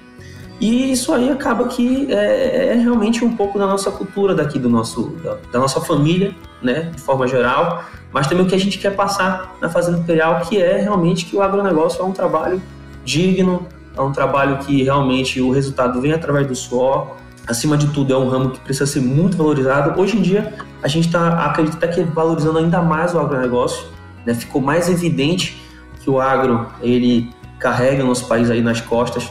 E 0.60 0.92
isso 0.92 1.12
aí 1.14 1.30
acaba 1.30 1.68
que 1.68 2.12
é, 2.12 2.72
é, 2.72 2.74
realmente 2.74 3.24
um 3.24 3.34
pouco 3.34 3.58
da 3.58 3.66
nossa 3.66 3.90
cultura 3.90 4.34
daqui, 4.34 4.58
do 4.58 4.68
nosso, 4.68 5.16
da, 5.22 5.38
da, 5.52 5.58
nossa 5.60 5.80
família, 5.80 6.34
né, 6.60 6.90
de 6.94 7.00
forma 7.00 7.26
geral, 7.26 7.84
mas 8.12 8.26
também 8.26 8.44
o 8.44 8.48
que 8.48 8.56
a 8.56 8.58
gente 8.58 8.76
quer 8.76 8.94
passar 8.94 9.56
na 9.62 9.68
Fazenda 9.70 9.98
Imperial, 9.98 10.40
que 10.40 10.60
é 10.60 10.76
realmente 10.76 11.24
que 11.26 11.36
o 11.36 11.42
agronegócio 11.42 12.02
é 12.02 12.04
um 12.04 12.10
trabalho 12.10 12.60
digno, 13.04 13.66
é 13.98 14.02
um 14.02 14.12
trabalho 14.12 14.58
que 14.58 14.82
realmente 14.82 15.40
o 15.40 15.50
resultado 15.50 16.00
vem 16.00 16.12
através 16.12 16.46
do 16.46 16.54
suor, 16.54 17.16
acima 17.46 17.76
de 17.76 17.88
tudo, 17.88 18.12
é 18.12 18.16
um 18.16 18.28
ramo 18.28 18.50
que 18.50 18.60
precisa 18.60 18.86
ser 18.86 19.00
muito 19.00 19.36
valorizado. 19.36 19.98
Hoje 20.00 20.16
em 20.16 20.22
dia, 20.22 20.54
a 20.82 20.88
gente 20.88 21.06
está, 21.06 21.44
acredita 21.44 21.88
que 21.88 22.02
valorizando 22.02 22.58
ainda 22.58 22.80
mais 22.82 23.14
o 23.14 23.18
agronegócio, 23.18 23.86
né? 24.24 24.34
ficou 24.34 24.60
mais 24.60 24.88
evidente 24.88 25.60
que 26.00 26.10
o 26.10 26.20
agro, 26.20 26.66
ele 26.80 27.30
carrega 27.58 28.04
o 28.04 28.06
nosso 28.06 28.26
país 28.28 28.50
aí 28.50 28.62
nas 28.62 28.80
costas, 28.80 29.30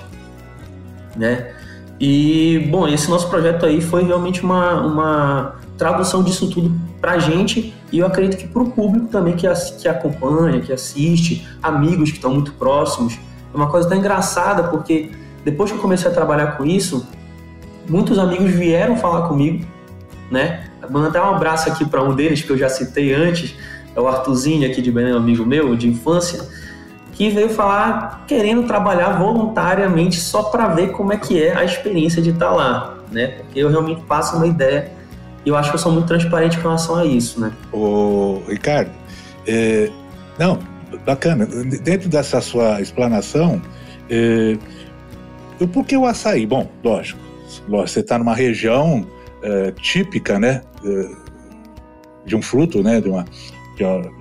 né? 1.15 1.53
E, 1.99 2.67
bom, 2.69 2.87
esse 2.87 3.09
nosso 3.09 3.27
projeto 3.27 3.65
aí 3.65 3.81
foi 3.81 4.03
realmente 4.03 4.43
uma, 4.43 4.81
uma 4.81 5.55
tradução 5.77 6.23
disso 6.23 6.49
tudo 6.49 6.71
para 7.01 7.13
a 7.13 7.19
gente 7.19 7.73
e 7.91 7.99
eu 7.99 8.05
acredito 8.05 8.37
que 8.37 8.47
para 8.47 8.61
o 8.61 8.69
público 8.69 9.07
também 9.07 9.35
que, 9.35 9.47
que 9.79 9.87
acompanha, 9.87 10.59
que 10.59 10.71
assiste, 10.71 11.47
amigos 11.61 12.11
que 12.11 12.17
estão 12.17 12.33
muito 12.33 12.51
próximos. 12.53 13.17
É 13.53 13.57
uma 13.57 13.69
coisa 13.69 13.87
tão 13.87 13.97
engraçada 13.97 14.63
porque 14.63 15.11
depois 15.43 15.71
que 15.71 15.77
eu 15.77 15.81
comecei 15.81 16.09
a 16.09 16.13
trabalhar 16.13 16.57
com 16.57 16.65
isso, 16.65 17.07
muitos 17.87 18.19
amigos 18.19 18.51
vieram 18.51 18.97
falar 18.97 19.27
comigo, 19.27 19.65
né? 20.29 20.65
Mando 20.89 21.07
até 21.07 21.21
um 21.21 21.35
abraço 21.35 21.69
aqui 21.69 21.85
para 21.85 22.03
um 22.03 22.13
deles 22.15 22.41
que 22.41 22.49
eu 22.49 22.57
já 22.57 22.69
citei 22.69 23.13
antes, 23.13 23.55
é 23.95 23.99
o 23.99 24.07
Artuzinho 24.07 24.69
aqui 24.69 24.81
de 24.81 24.91
Belém, 24.91 25.13
um 25.13 25.17
amigo 25.17 25.45
meu 25.45 25.75
de 25.75 25.87
infância 25.87 26.47
que 27.17 27.31
veio 27.31 27.49
falar 27.49 28.25
querendo 28.27 28.67
trabalhar 28.67 29.13
voluntariamente 29.13 30.19
só 30.19 30.43
para 30.43 30.67
ver 30.67 30.91
como 30.91 31.11
é 31.11 31.17
que 31.17 31.41
é 31.41 31.55
a 31.55 31.63
experiência 31.63 32.21
de 32.21 32.29
estar 32.29 32.49
tá 32.49 32.53
lá, 32.53 32.97
né? 33.11 33.27
Porque 33.27 33.59
eu 33.59 33.69
realmente 33.69 34.01
passo 34.03 34.35
uma 34.35 34.45
ideia 34.45 34.91
e 35.43 35.49
eu 35.49 35.55
acho 35.55 35.71
que 35.71 35.75
eu 35.75 35.79
sou 35.79 35.91
muito 35.91 36.07
transparente 36.07 36.57
com 36.57 36.63
relação 36.63 36.95
a 36.95 37.05
isso, 37.05 37.39
né? 37.41 37.51
Ô, 37.71 38.41
Ricardo, 38.47 38.91
é, 39.47 39.89
não, 40.37 40.59
bacana. 41.05 41.45
Dentro 41.45 42.09
dessa 42.09 42.41
sua 42.41 42.81
explanação, 42.81 43.61
é, 44.09 44.57
por 45.73 45.85
que 45.85 45.95
o 45.97 46.05
açaí? 46.05 46.45
Bom, 46.45 46.69
lógico, 46.83 47.19
lógico 47.67 47.89
você 47.89 47.99
está 48.01 48.17
numa 48.17 48.35
região 48.35 49.05
é, 49.41 49.71
típica, 49.71 50.39
né? 50.39 50.61
É, 50.85 51.27
de 52.25 52.35
um 52.35 52.41
fruto, 52.41 52.83
né? 52.83 52.99
De 53.01 53.09
uma, 53.09 53.25
de 53.75 53.83
uma 53.83 54.17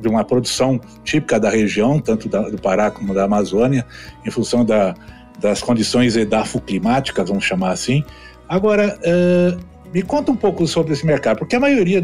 de 0.00 0.08
uma, 0.08 0.24
produção 0.24 0.80
típica 1.04 1.38
da 1.38 1.50
região, 1.50 2.00
tanto 2.00 2.26
da, 2.26 2.48
do 2.48 2.58
Pará 2.58 2.90
como 2.90 3.12
da 3.12 3.24
Amazônia, 3.24 3.84
em 4.24 4.30
função 4.30 4.64
da, 4.64 4.94
das 5.38 5.60
condições 5.60 6.16
edafoclimáticas, 6.16 7.28
vamos 7.28 7.44
chamar 7.44 7.72
assim. 7.72 8.02
Agora, 8.48 8.98
uh, 8.98 9.60
me 9.92 10.02
conta 10.02 10.32
um 10.32 10.36
pouco 10.36 10.66
sobre 10.66 10.94
esse 10.94 11.04
mercado, 11.04 11.38
porque 11.38 11.54
a 11.54 11.60
maioria 11.60 12.00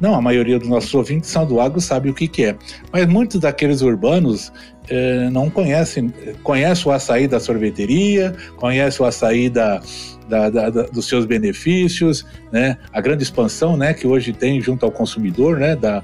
não, 0.00 0.14
a 0.14 0.20
maioria 0.20 0.58
dos 0.58 0.68
nossos 0.68 0.92
ouvintes 0.94 1.30
são 1.30 1.46
do 1.46 1.60
agro 1.60 1.80
sabe 1.80 2.10
o 2.10 2.14
que, 2.14 2.28
que 2.28 2.44
é, 2.44 2.56
mas 2.92 3.06
muitos 3.06 3.40
daqueles 3.40 3.80
urbanos 3.80 4.48
uh, 4.48 5.30
não 5.30 5.48
conhecem, 5.48 6.12
conhecem 6.42 6.90
o 6.90 6.94
açaí 6.94 7.26
da 7.26 7.40
sorveteria, 7.40 8.34
conhecem 8.56 9.04
o 9.04 9.08
açaí 9.08 9.48
da, 9.48 9.80
da, 10.28 10.50
da, 10.50 10.70
da, 10.70 10.82
dos 10.84 11.06
seus 11.06 11.24
benefícios, 11.24 12.26
né? 12.50 12.76
A 12.92 13.00
grande 13.00 13.22
expansão, 13.22 13.76
né, 13.76 13.94
que 13.94 14.06
hoje 14.06 14.32
tem 14.32 14.60
junto 14.60 14.84
ao 14.84 14.90
consumidor, 14.90 15.58
né, 15.58 15.76
da, 15.76 16.02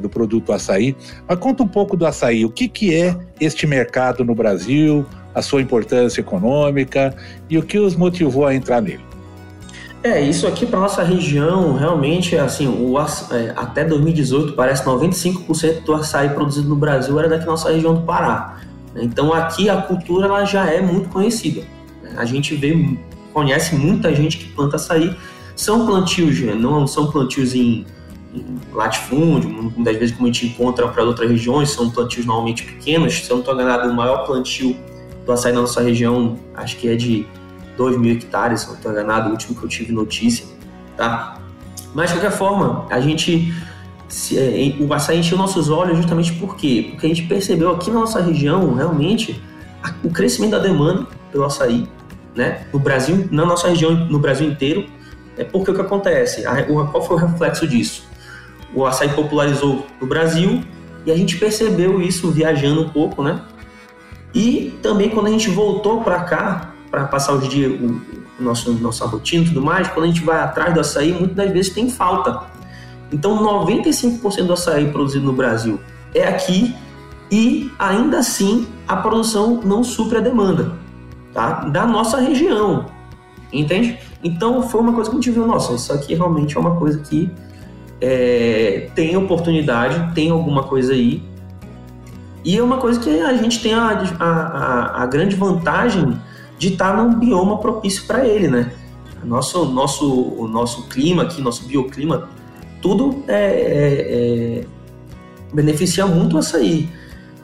do 0.00 0.08
produto 0.08 0.52
açaí. 0.52 0.94
Mas 1.28 1.38
conta 1.38 1.62
um 1.62 1.68
pouco 1.68 1.96
do 1.96 2.06
açaí. 2.06 2.44
O 2.44 2.50
que, 2.50 2.68
que 2.68 2.94
é 2.94 3.16
este 3.40 3.66
mercado 3.66 4.24
no 4.24 4.34
Brasil, 4.34 5.06
a 5.34 5.40
sua 5.40 5.62
importância 5.62 6.20
econômica 6.20 7.14
e 7.48 7.56
o 7.56 7.62
que 7.62 7.78
os 7.78 7.96
motivou 7.96 8.46
a 8.46 8.54
entrar 8.54 8.82
nele? 8.82 9.11
É, 10.04 10.20
isso 10.20 10.48
aqui 10.48 10.66
para 10.66 10.80
nossa 10.80 11.02
região, 11.04 11.74
realmente, 11.74 12.36
assim, 12.36 12.66
o, 12.66 12.98
é, 12.98 13.52
até 13.54 13.84
2018, 13.84 14.54
parece 14.54 14.84
95% 14.84 15.84
do 15.84 15.94
açaí 15.94 16.30
produzido 16.30 16.68
no 16.68 16.74
Brasil 16.74 17.16
era 17.20 17.28
daqui 17.28 17.44
da 17.44 17.52
nossa 17.52 17.70
região 17.70 17.94
do 17.94 18.02
Pará. 18.02 18.58
Então 18.96 19.32
aqui 19.32 19.70
a 19.70 19.76
cultura 19.76 20.26
ela 20.26 20.44
já 20.44 20.66
é 20.66 20.80
muito 20.80 21.08
conhecida. 21.08 21.62
A 22.16 22.24
gente 22.24 22.54
vê, 22.56 22.98
conhece 23.32 23.76
muita 23.76 24.12
gente 24.12 24.38
que 24.38 24.48
planta 24.48 24.74
açaí. 24.74 25.16
São 25.54 25.86
plantios, 25.86 26.40
não 26.40 26.84
são 26.86 27.10
plantios 27.10 27.54
em 27.54 27.86
latifúndio, 28.72 29.50
muitas 29.50 29.96
vezes 29.96 30.16
como 30.16 30.26
a 30.26 30.32
gente 30.32 30.46
encontra 30.46 30.88
para 30.88 31.04
outras 31.04 31.30
regiões, 31.30 31.70
são 31.70 31.90
plantios 31.90 32.26
normalmente 32.26 32.64
pequenos. 32.64 33.14
Se 33.14 33.30
eu 33.30 33.36
não 33.36 33.40
estou 33.40 33.54
enganado, 33.54 33.88
o 33.88 33.94
maior 33.94 34.26
plantio 34.26 34.76
do 35.24 35.30
açaí 35.30 35.52
na 35.52 35.60
nossa 35.60 35.80
região, 35.80 36.36
acho 36.54 36.76
que 36.76 36.88
é 36.88 36.96
de 36.96 37.26
2 37.76 37.96
mil 37.98 38.12
hectares, 38.12 38.62
se 38.62 38.68
não 38.68 38.74
estou 38.74 38.92
enganado, 38.92 39.28
o 39.28 39.32
último 39.32 39.58
que 39.58 39.64
eu 39.64 39.68
tive 39.68 39.92
notícia, 39.92 40.46
tá? 40.96 41.38
Mas, 41.94 42.10
de 42.10 42.16
qualquer 42.16 42.36
forma, 42.36 42.86
a 42.90 43.00
gente, 43.00 43.52
se, 44.08 44.38
é, 44.38 44.76
o 44.82 44.92
açaí 44.92 45.18
encheu 45.18 45.36
nossos 45.36 45.68
olhos 45.68 45.96
justamente 45.96 46.32
por 46.34 46.56
quê? 46.56 46.88
Porque 46.90 47.06
a 47.06 47.08
gente 47.08 47.24
percebeu 47.24 47.70
aqui 47.70 47.90
na 47.90 48.00
nossa 48.00 48.20
região, 48.20 48.74
realmente, 48.74 49.42
a, 49.82 49.92
o 50.02 50.10
crescimento 50.10 50.52
da 50.52 50.58
demanda 50.58 51.06
pelo 51.30 51.44
açaí, 51.44 51.88
né? 52.34 52.66
No 52.72 52.78
Brasil, 52.78 53.28
na 53.30 53.44
nossa 53.44 53.68
região, 53.68 53.94
no 53.94 54.18
Brasil 54.18 54.48
inteiro, 54.48 54.86
é 55.36 55.44
porque 55.44 55.70
o 55.70 55.74
que 55.74 55.80
acontece? 55.80 56.46
A, 56.46 56.66
o, 56.68 56.86
qual 56.88 57.02
foi 57.02 57.16
o 57.16 57.18
reflexo 57.18 57.66
disso? 57.66 58.12
o 58.74 58.86
açaí 58.86 59.10
popularizou 59.10 59.86
no 60.00 60.06
Brasil 60.06 60.62
e 61.04 61.12
a 61.12 61.16
gente 61.16 61.36
percebeu 61.36 62.00
isso 62.00 62.30
viajando 62.30 62.82
um 62.82 62.88
pouco, 62.88 63.22
né? 63.22 63.42
E 64.34 64.78
também 64.82 65.10
quando 65.10 65.26
a 65.26 65.30
gente 65.30 65.50
voltou 65.50 66.00
para 66.02 66.20
cá, 66.20 66.71
para 66.92 67.06
passar 67.06 67.32
os 67.32 67.48
dias, 67.48 67.72
o, 67.80 67.86
o 68.38 68.44
nosso, 68.44 68.70
nossa 68.74 69.06
rotina 69.06 69.42
e 69.42 69.48
tudo 69.48 69.62
mais, 69.62 69.88
quando 69.88 70.04
a 70.04 70.08
gente 70.08 70.22
vai 70.22 70.38
atrás 70.38 70.74
do 70.74 70.80
açaí, 70.80 71.10
muitas 71.10 71.34
das 71.34 71.50
vezes 71.50 71.72
tem 71.72 71.88
falta. 71.88 72.42
Então, 73.10 73.42
95% 73.66 74.46
do 74.46 74.52
açaí 74.52 74.92
produzido 74.92 75.24
no 75.24 75.32
Brasil 75.32 75.80
é 76.14 76.28
aqui 76.28 76.76
e 77.30 77.72
ainda 77.78 78.18
assim 78.18 78.68
a 78.86 78.94
produção 78.96 79.60
não 79.64 79.82
supre 79.82 80.18
a 80.18 80.20
demanda 80.20 80.72
tá? 81.32 81.64
da 81.64 81.86
nossa 81.86 82.20
região, 82.20 82.86
entende? 83.50 83.98
Então, 84.22 84.62
foi 84.68 84.82
uma 84.82 84.92
coisa 84.92 85.08
que 85.08 85.16
a 85.16 85.20
gente 85.20 85.30
viu, 85.30 85.46
nossa, 85.46 85.72
isso 85.72 85.92
aqui 85.94 86.14
realmente 86.14 86.56
é 86.56 86.60
uma 86.60 86.76
coisa 86.76 86.98
que 86.98 87.30
é, 88.02 88.90
tem 88.94 89.16
oportunidade, 89.16 90.14
tem 90.14 90.30
alguma 90.30 90.64
coisa 90.64 90.92
aí. 90.92 91.22
E 92.44 92.58
é 92.58 92.62
uma 92.62 92.76
coisa 92.76 93.00
que 93.00 93.20
a 93.20 93.32
gente 93.34 93.62
tem 93.62 93.72
a, 93.72 94.02
a, 94.18 95.02
a 95.02 95.06
grande 95.06 95.36
vantagem 95.36 96.20
de 96.62 96.68
estar 96.68 96.96
num 96.96 97.18
bioma 97.18 97.58
propício 97.58 98.04
para 98.06 98.24
ele, 98.24 98.46
né? 98.46 98.72
Nosso, 99.24 99.64
nosso, 99.64 100.08
o 100.08 100.46
nosso 100.46 100.86
clima 100.88 101.24
aqui, 101.24 101.42
nosso 101.42 101.64
bioclima, 101.64 102.28
tudo 102.80 103.24
é, 103.26 103.34
é, 103.34 104.60
é, 104.60 104.64
beneficia 105.52 106.06
muito 106.06 106.36
o 106.36 106.38
açaí. 106.38 106.88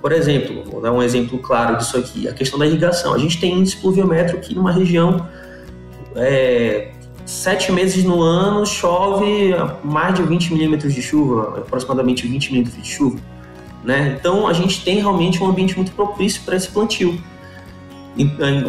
Por 0.00 0.12
exemplo, 0.12 0.62
vou 0.70 0.80
dar 0.80 0.92
um 0.92 1.02
exemplo 1.02 1.36
claro 1.40 1.76
disso 1.78 1.96
aqui, 1.96 2.28
a 2.28 2.32
questão 2.32 2.60
da 2.60 2.64
irrigação. 2.64 3.12
A 3.12 3.18
gente 3.18 3.40
tem 3.40 3.58
índice 3.58 3.76
pluviométrico 3.78 4.38
aqui 4.38 4.54
numa 4.54 4.70
região 4.70 5.28
é, 6.14 6.92
sete 7.26 7.72
meses 7.72 8.04
no 8.04 8.22
ano 8.22 8.64
chove 8.64 9.52
mais 9.82 10.14
de 10.14 10.22
20 10.22 10.52
milímetros 10.52 10.94
de 10.94 11.02
chuva, 11.02 11.58
aproximadamente 11.58 12.24
20 12.24 12.52
milímetros 12.52 12.80
de 12.80 12.88
chuva. 12.88 13.18
Né? 13.82 14.16
Então 14.16 14.46
a 14.46 14.52
gente 14.52 14.84
tem 14.84 14.98
realmente 15.00 15.42
um 15.42 15.48
ambiente 15.48 15.74
muito 15.74 15.90
propício 15.90 16.42
para 16.44 16.54
esse 16.54 16.68
plantio. 16.68 17.20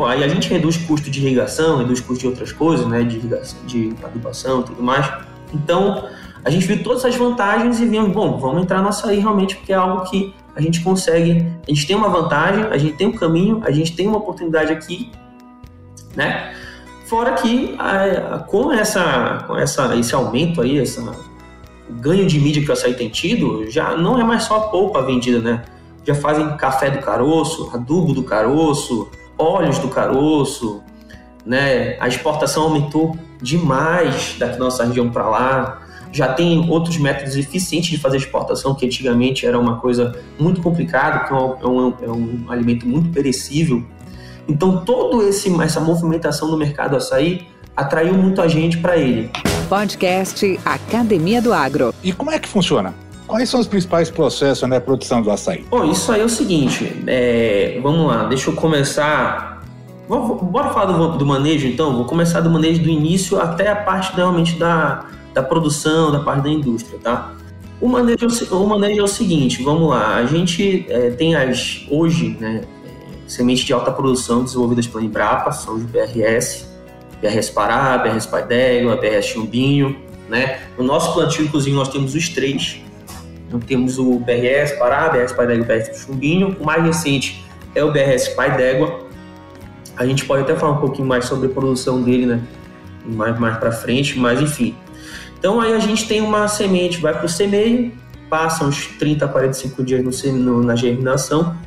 Aí 0.08 0.24
a 0.24 0.28
gente 0.28 0.48
reduz 0.50 0.78
custo 0.78 1.10
de 1.10 1.20
irrigação, 1.20 1.78
reduz 1.78 2.00
custo 2.00 2.22
de 2.22 2.28
outras 2.28 2.52
coisas, 2.52 2.86
né? 2.86 3.04
de, 3.04 3.18
irrigação, 3.18 3.60
de 3.66 3.96
adubação 4.04 4.62
e 4.62 4.64
tudo 4.64 4.84
mais. 4.84 5.12
Então 5.54 6.08
a 6.44 6.50
gente 6.50 6.68
viu 6.68 6.84
todas 6.84 7.04
essas 7.04 7.16
vantagens 7.16 7.80
e 7.80 7.86
vimos, 7.86 8.12
bom, 8.12 8.38
vamos 8.38 8.64
entrar 8.64 8.82
no 8.82 8.90
açaí 8.90 9.20
realmente, 9.20 9.56
porque 9.56 9.74
é 9.74 9.76
algo 9.76 10.10
que 10.10 10.34
a 10.56 10.62
gente 10.62 10.82
consegue, 10.82 11.46
a 11.68 11.72
gente 11.72 11.88
tem 11.88 11.96
uma 11.96 12.10
vantagem, 12.10 12.66
a 12.66 12.78
gente 12.78 12.96
tem 12.96 13.08
um 13.08 13.12
caminho, 13.12 13.62
a 13.64 13.72
gente 13.72 13.96
tem 13.96 14.08
uma 14.08 14.18
oportunidade 14.18 14.72
aqui, 14.72 15.12
né? 16.16 16.54
Fora 17.06 17.34
que 17.34 17.76
com, 18.48 18.72
essa, 18.72 19.44
com 19.48 19.58
essa, 19.58 19.96
esse 19.96 20.14
aumento 20.14 20.62
aí, 20.62 20.78
essa, 20.78 21.02
o 21.02 21.94
ganho 21.94 22.28
de 22.28 22.40
mídia 22.40 22.64
que 22.64 22.70
o 22.70 22.74
açaí 22.74 22.94
tem 22.94 23.10
tido, 23.10 23.70
já 23.70 23.96
não 23.96 24.20
é 24.20 24.24
mais 24.24 24.44
só 24.44 24.58
a 24.58 24.62
polpa 24.68 25.02
vendida, 25.02 25.40
né? 25.40 25.66
Já 26.06 26.14
fazem 26.14 26.56
café 26.56 26.90
do 26.90 27.00
caroço, 27.00 27.72
adubo 27.74 28.14
do 28.14 28.24
caroço, 28.24 29.10
óleos 29.40 29.80
do 29.80 29.88
caroço, 29.88 30.84
né? 31.46 31.98
A 32.00 32.08
exportação 32.08 32.64
aumentou 32.64 33.18
demais 33.42 34.36
da 34.38 34.56
nossa 34.58 34.86
região 34.86 35.10
para 35.10 35.28
lá. 35.28 35.82
Já 36.12 36.34
tem 36.34 36.70
outros 36.70 36.98
métodos 36.98 37.36
eficientes 37.38 37.90
de 37.90 37.98
fazer 37.98 38.18
exportação, 38.18 38.76
que 38.76 38.86
antigamente 38.86 39.46
era 39.46 39.58
uma 39.58 39.78
coisa 39.80 40.20
muito 40.40 40.62
complicada, 40.62 41.20
que 41.26 41.34
é 41.34 41.36
um, 41.36 41.60
é 41.62 41.68
um, 41.68 41.94
é 42.02 42.10
um 42.10 42.52
alimento 42.52 42.88
muito 42.88 43.10
perecível. 43.10 43.84
Então, 44.48 44.84
toda 44.84 45.24
essa 45.28 45.80
movimentação 45.80 46.50
no 46.50 46.58
mercado 46.58 46.96
açaí 46.96 47.48
atraiu 47.78 48.16
muito 48.16 48.42
a 48.42 48.48
gente 48.48 48.78
para 48.80 48.98
ele. 48.98 49.30
Podcast 49.70 50.60
Academia 50.66 51.42
do 51.42 51.54
Agro. 51.54 51.94
E 52.04 52.12
como 52.12 52.32
é 52.32 52.40
que 52.40 52.48
funciona? 52.48 52.94
Quais 53.30 53.48
são 53.48 53.60
os 53.60 53.68
principais 53.68 54.10
processos 54.10 54.68
na 54.68 54.82
produção 54.82 55.22
do 55.22 55.30
açaí? 55.30 55.64
Bom, 55.70 55.86
isso 55.86 56.12
aí 56.12 56.20
é 56.20 56.24
o 56.24 56.30
seguinte, 56.30 57.04
é, 57.06 57.80
vamos 57.84 58.08
lá, 58.08 58.24
deixa 58.24 58.50
eu 58.50 58.56
começar. 58.56 59.64
Bora 60.08 60.70
falar 60.70 60.86
do, 60.86 61.16
do, 61.16 61.26
manejo 61.28 61.68
então? 61.68 61.96
Vou 61.96 62.06
começar 62.06 62.42
do 62.42 62.50
manejo 62.50 62.82
do 62.82 62.90
início 62.90 63.40
até 63.40 63.68
a 63.68 63.76
parte 63.76 64.16
realmente 64.16 64.56
da, 64.56 65.06
da 65.32 65.44
produção, 65.44 66.12
da 66.12 66.22
parte 66.22 66.42
da 66.42 66.50
indústria, 66.50 66.98
tá? 67.04 67.32
O 67.80 67.88
manejo, 67.88 68.28
o 68.52 68.66
manejo 68.66 69.02
é 69.02 69.04
o 69.04 69.08
seguinte, 69.08 69.62
vamos 69.62 69.88
lá, 69.92 70.16
a 70.16 70.26
gente 70.26 70.88
é, 70.90 71.12
tem 71.12 71.36
as, 71.36 71.86
hoje, 71.88 72.36
né, 72.40 72.64
é, 72.84 72.90
sementes 73.28 73.64
de 73.64 73.72
alta 73.72 73.92
produção 73.92 74.44
desenvolvidas 74.44 74.88
pela 74.88 75.04
Embrapa, 75.04 75.52
são 75.52 75.76
os 75.76 75.84
BRS, 75.84 76.66
BRS 77.22 77.52
Pará, 77.52 77.96
BRS 78.00 78.26
Pai 78.26 78.44
d'Égua, 78.44 78.96
BRS 78.96 79.28
Chumbinho, 79.28 79.96
né? 80.28 80.62
No 80.76 80.84
nosso 80.84 81.14
plantio, 81.14 81.46
inclusive, 81.46 81.76
nós 81.76 81.90
temos 81.90 82.16
os 82.16 82.28
três, 82.30 82.82
então 83.50 83.60
temos 83.60 83.98
o 83.98 84.20
BRS 84.20 84.74
Pará, 84.78 85.10
BRS 85.10 85.34
Pai 85.34 85.48
d'Égua 85.48 85.66
BRS 85.66 86.06
Chumbinho. 86.06 86.56
O 86.60 86.64
mais 86.64 86.84
recente 86.84 87.44
é 87.74 87.84
o 87.84 87.92
BRS 87.92 88.30
Pai 88.36 88.56
d'Égua. 88.56 89.08
A 89.98 90.06
gente 90.06 90.24
pode 90.26 90.44
até 90.44 90.56
falar 90.56 90.74
um 90.74 90.78
pouquinho 90.78 91.08
mais 91.08 91.26
sobre 91.26 91.48
a 91.48 91.50
produção 91.50 92.02
dele, 92.02 92.28
né? 92.28 92.42
Mais, 93.04 93.38
mais 93.40 93.58
para 93.58 93.72
frente, 93.72 94.20
mas 94.20 94.40
enfim. 94.40 94.76
Então 95.38 95.60
aí 95.60 95.74
a 95.74 95.80
gente 95.80 96.08
tem 96.08 96.22
uma 96.22 96.48
semente, 96.48 97.00
vai 97.00 97.12
para 97.12 97.26
o 97.26 97.30
semeio, 97.30 97.92
passa 98.30 98.64
uns 98.64 98.86
30 98.86 99.26
a 99.26 99.28
45 99.28 99.84
dias 99.84 100.04
no, 100.04 100.34
no, 100.38 100.64
na 100.64 100.76
germinação, 100.76 101.58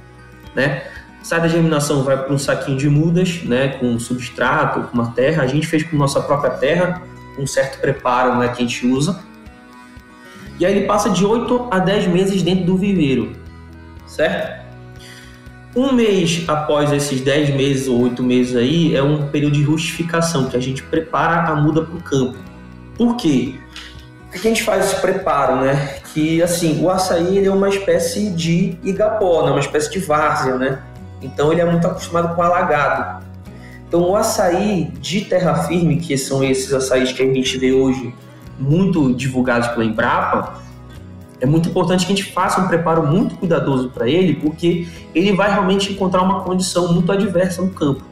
né? 0.55 0.85
Sai 1.21 1.41
da 1.41 1.49
germinação, 1.49 2.05
vai 2.05 2.17
para 2.17 2.33
um 2.33 2.39
saquinho 2.39 2.79
de 2.79 2.89
mudas, 2.89 3.43
né? 3.43 3.69
Com 3.81 3.99
substrato, 3.99 4.83
com 4.83 4.95
uma 4.95 5.11
terra. 5.11 5.43
A 5.43 5.47
gente 5.49 5.67
fez 5.67 5.83
com 5.83 5.97
nossa 5.97 6.21
própria 6.21 6.53
terra, 6.53 7.03
um 7.37 7.47
certo 7.47 7.81
preparo 7.81 8.39
né, 8.39 8.49
que 8.49 8.63
a 8.63 8.67
gente 8.67 8.87
usa 8.87 9.32
e 10.63 10.65
aí 10.65 10.77
ele 10.77 10.87
passa 10.87 11.11
de 11.11 11.27
8 11.27 11.67
a 11.73 11.81
10 11.81 12.07
meses 12.07 12.41
dentro 12.41 12.65
do 12.67 12.77
viveiro, 12.77 13.33
certo? 14.07 14.63
Um 15.75 15.93
mês 15.93 16.45
após 16.47 16.93
esses 16.93 17.21
10 17.21 17.57
meses 17.57 17.89
ou 17.89 18.01
8 18.03 18.23
meses 18.23 18.55
aí 18.55 18.95
é 18.95 19.03
um 19.03 19.27
período 19.27 19.55
de 19.55 19.65
rustificação, 19.65 20.49
que 20.49 20.57
a 20.57 20.61
gente 20.61 20.81
prepara 20.85 21.51
a 21.51 21.57
muda 21.57 21.83
para 21.83 21.97
o 21.97 22.01
campo. 22.01 22.39
Por 22.97 23.17
quê? 23.17 23.57
Por 24.31 24.41
que 24.41 24.47
a 24.47 24.51
gente 24.53 24.63
faz 24.63 24.85
esse 24.85 25.01
preparo, 25.01 25.63
né? 25.63 25.97
Que 26.15 26.41
assim, 26.41 26.81
o 26.81 26.89
açaí 26.89 27.39
ele 27.39 27.49
é 27.49 27.53
uma 27.53 27.69
espécie 27.69 28.31
de 28.31 28.79
igapó, 28.85 29.45
né? 29.45 29.51
uma 29.51 29.59
espécie 29.59 29.91
de 29.91 29.99
várzea, 29.99 30.59
né? 30.59 30.81
Então 31.21 31.51
ele 31.51 31.61
é 31.61 31.65
muito 31.65 31.85
acostumado 31.89 32.37
com 32.37 32.41
alagado. 32.41 33.27
Então 33.89 34.03
o 34.03 34.15
açaí 34.15 34.93
de 35.01 35.23
terra 35.23 35.65
firme, 35.65 35.97
que 35.97 36.17
são 36.17 36.45
esses 36.45 36.73
açaís 36.73 37.11
que 37.11 37.21
a 37.21 37.27
gente 37.27 37.59
vê 37.59 37.73
hoje 37.73 38.15
muito 38.59 39.13
divulgados 39.15 39.69
pela 39.69 39.85
Embrapa, 39.85 40.63
é 41.43 41.47
muito 41.47 41.69
importante 41.69 42.07
que 42.07 42.13
a 42.13 42.17
gente 42.17 42.33
faça 42.33 42.61
um 42.61 42.69
preparo 42.69 43.05
muito 43.05 43.35
cuidadoso 43.35 43.91
para 43.91 44.09
ele, 44.09 44.35
porque 44.35 44.87
ele 45.13 45.33
vai 45.33 45.51
realmente 45.51 45.93
encontrar 45.93 46.23
uma 46.23 46.43
condição 46.43 46.93
muito 46.93 47.11
adversa 47.11 47.61
no 47.61 47.71
campo. 47.71 48.05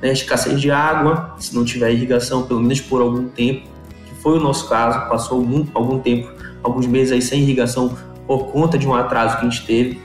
Né? 0.00 0.12
Escassez 0.12 0.60
de 0.60 0.70
água, 0.70 1.34
se 1.36 1.52
não 1.52 1.64
tiver 1.64 1.90
irrigação, 1.90 2.44
pelo 2.44 2.60
menos 2.60 2.80
por 2.80 3.00
algum 3.00 3.28
tempo, 3.28 3.68
que 4.06 4.22
foi 4.22 4.38
o 4.38 4.40
nosso 4.40 4.68
caso, 4.68 5.08
passou 5.08 5.44
muito, 5.44 5.72
algum 5.74 5.98
tempo, 5.98 6.30
alguns 6.62 6.86
meses 6.86 7.12
aí 7.12 7.20
sem 7.20 7.42
irrigação 7.42 7.96
por 8.24 8.52
conta 8.52 8.78
de 8.78 8.86
um 8.86 8.94
atraso 8.94 9.38
que 9.38 9.46
a 9.46 9.50
gente 9.50 9.66
teve. 9.66 10.00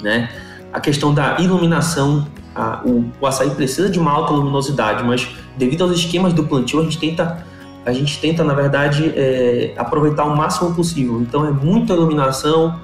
Né? 0.00 0.30
A 0.72 0.80
questão 0.80 1.12
da 1.12 1.38
iluminação, 1.38 2.26
a, 2.54 2.80
o, 2.82 3.12
o 3.20 3.26
açaí 3.26 3.50
precisa 3.50 3.90
de 3.90 3.98
uma 3.98 4.10
alta 4.10 4.32
luminosidade, 4.32 5.04
mas 5.04 5.28
devido 5.54 5.84
aos 5.84 5.92
esquemas 5.92 6.32
do 6.32 6.44
plantio, 6.44 6.80
a 6.80 6.84
gente 6.84 6.98
tenta 6.98 7.44
a 7.84 7.92
gente 7.92 8.18
tenta, 8.20 8.42
na 8.42 8.54
verdade, 8.54 9.12
é, 9.14 9.74
aproveitar 9.76 10.24
o 10.24 10.36
máximo 10.36 10.74
possível. 10.74 11.20
Então, 11.20 11.46
é 11.46 11.50
muita 11.50 11.92
iluminação, 11.92 12.80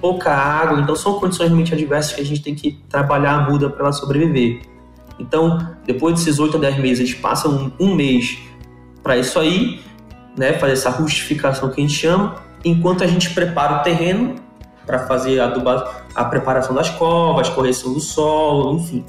pouca 0.00 0.32
água, 0.32 0.80
então 0.80 0.94
são 0.96 1.18
condições 1.18 1.48
realmente 1.48 1.72
adversas 1.72 2.12
que 2.12 2.20
a 2.20 2.24
gente 2.24 2.42
tem 2.42 2.54
que 2.54 2.78
trabalhar 2.88 3.32
a 3.32 3.50
muda 3.50 3.70
para 3.70 3.84
ela 3.84 3.92
sobreviver. 3.92 4.62
Então, 5.18 5.74
depois 5.86 6.16
desses 6.16 6.38
8 6.38 6.56
a 6.56 6.60
10 6.60 6.78
meses, 6.78 7.14
passa 7.14 7.48
um, 7.48 7.70
um 7.78 7.94
mês 7.94 8.38
para 9.02 9.16
isso 9.16 9.38
aí, 9.38 9.80
né, 10.36 10.54
fazer 10.54 10.72
essa 10.72 10.90
rustificação 10.90 11.70
que 11.70 11.80
a 11.80 11.84
gente 11.84 11.94
chama, 11.94 12.36
enquanto 12.64 13.04
a 13.04 13.06
gente 13.06 13.30
prepara 13.30 13.80
o 13.80 13.82
terreno 13.82 14.36
para 14.86 15.00
fazer 15.00 15.40
a, 15.40 15.52
a 16.14 16.24
preparação 16.24 16.74
das 16.74 16.90
covas, 16.90 17.48
correção 17.48 17.92
do 17.92 18.00
solo, 18.00 18.76
enfim. 18.78 19.04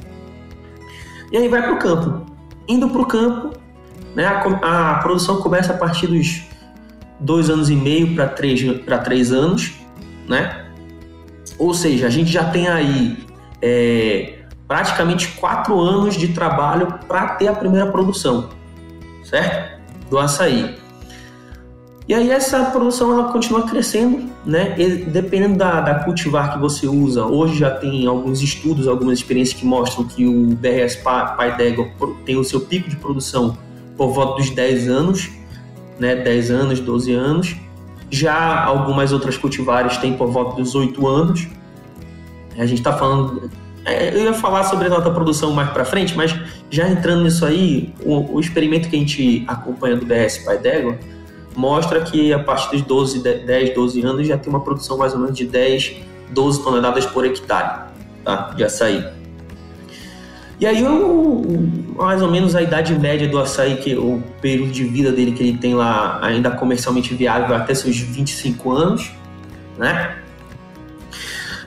E 1.32 1.38
aí 1.38 1.48
vai 1.48 1.62
para 1.62 1.74
o 1.74 1.80
campo. 1.80 2.26
Indo 2.68 2.88
para 2.90 3.02
o 3.02 3.06
campo, 3.06 3.58
né? 4.16 4.26
A, 4.26 4.92
a 4.92 4.96
produção 4.96 5.42
começa 5.42 5.74
a 5.74 5.78
partir 5.78 6.08
dos 6.08 6.44
dois 7.20 7.50
anos 7.50 7.70
e 7.70 7.76
meio 7.76 8.16
para 8.16 8.28
três, 8.28 8.62
três 9.04 9.32
anos, 9.32 9.74
né? 10.28 10.66
Ou 11.58 11.74
seja, 11.74 12.08
a 12.08 12.10
gente 12.10 12.32
já 12.32 12.46
tem 12.46 12.68
aí 12.68 13.18
é, 13.62 14.40
praticamente 14.68 15.30
quatro 15.30 15.80
anos 15.80 16.16
de 16.16 16.30
trabalho 16.30 17.00
para 17.08 17.30
ter 17.36 17.48
a 17.48 17.54
primeira 17.54 17.92
produção, 17.92 18.50
certo? 19.24 19.82
Do 20.10 20.18
açaí. 20.18 20.76
E 22.06 22.14
aí 22.14 22.30
essa 22.30 22.66
produção 22.66 23.14
ela 23.14 23.32
continua 23.32 23.64
crescendo, 23.64 24.30
né? 24.46 24.76
E, 24.78 25.06
dependendo 25.06 25.58
da, 25.58 25.80
da, 25.80 25.96
cultivar 26.04 26.54
que 26.54 26.60
você 26.60 26.86
usa. 26.86 27.26
Hoje 27.26 27.58
já 27.58 27.72
tem 27.72 28.06
alguns 28.06 28.42
estudos, 28.42 28.88
algumas 28.88 29.20
experiências 29.20 29.58
que 29.58 29.66
mostram 29.66 30.06
que 30.06 30.26
o 30.26 30.48
BRS 30.56 30.98
Pai 30.98 31.56
d'Égua 31.56 31.88
tem 32.26 32.36
o 32.36 32.44
seu 32.44 32.60
pico 32.60 32.90
de 32.90 32.98
produção 32.98 33.58
por 33.98 34.12
volta 34.12 34.42
dos 34.42 34.50
10 34.50 34.88
anos, 34.88 35.30
né, 36.00 36.16
10 36.16 36.52
anos, 36.52 36.80
12 36.80 37.14
anos. 37.14 37.56
Já 38.10 38.64
algumas 38.64 39.12
outras 39.12 39.38
cultivares 39.38 39.98
têm 39.98 40.14
por 40.14 40.30
volta 40.30 40.62
dos 40.62 40.76
8 40.76 41.08
anos. 41.08 41.48
A 42.58 42.66
gente 42.66 42.80
está 42.80 42.94
falando. 42.94 43.50
É, 43.86 44.16
eu 44.16 44.24
ia 44.24 44.34
falar 44.34 44.64
sobre 44.64 44.88
a 44.88 44.94
alta 44.94 45.12
produção 45.12 45.52
mais 45.52 45.70
para 45.72 45.84
frente, 45.84 46.16
mas 46.16 46.34
já 46.70 46.88
entrando 46.88 47.24
nisso 47.24 47.46
aí, 47.46 47.94
o, 48.06 48.36
o, 48.36 48.40
experimento 48.40 48.88
que 48.88 48.96
a 48.96 49.00
gente 49.00 49.44
acompanha 49.48 49.98
do 49.98 50.06
BS 50.06 50.46
d'Égua 50.62 50.98
mostra 51.56 52.02
que 52.02 52.32
a 52.32 52.40
partir 52.40 52.78
dos 52.78 52.82
12, 52.84 53.20
10, 53.20 53.74
12 53.76 54.02
anos 54.02 54.28
já 54.28 54.38
tem 54.38 54.50
uma 54.50 54.62
produção 54.62 54.98
mais 54.98 55.14
ou 55.14 55.20
menos 55.20 55.36
de 55.38 55.46
10, 55.46 55.98
12 56.30 56.64
toneladas 56.64 57.06
por 57.06 57.26
hectare 57.26 57.90
tá, 58.24 58.54
de 58.56 58.64
açaí. 58.64 59.06
E 60.60 60.66
aí, 60.66 60.84
mais 61.96 62.22
ou 62.22 62.30
menos 62.30 62.56
a 62.56 62.62
idade 62.62 62.98
média 62.98 63.28
do 63.28 63.40
açaí, 63.40 63.78
que 63.78 63.96
o 63.96 64.22
período 64.42 64.72
de 64.72 64.84
vida 64.84 65.12
dele 65.12 65.32
que 65.32 65.44
ele 65.44 65.58
tem 65.58 65.74
lá, 65.74 66.20
ainda 66.22 66.52
comercialmente 66.52 67.14
viável, 67.14 67.56
até 67.56 67.74
seus 67.74 67.98
25 67.98 68.72
anos, 68.72 69.12
né? 69.78 70.18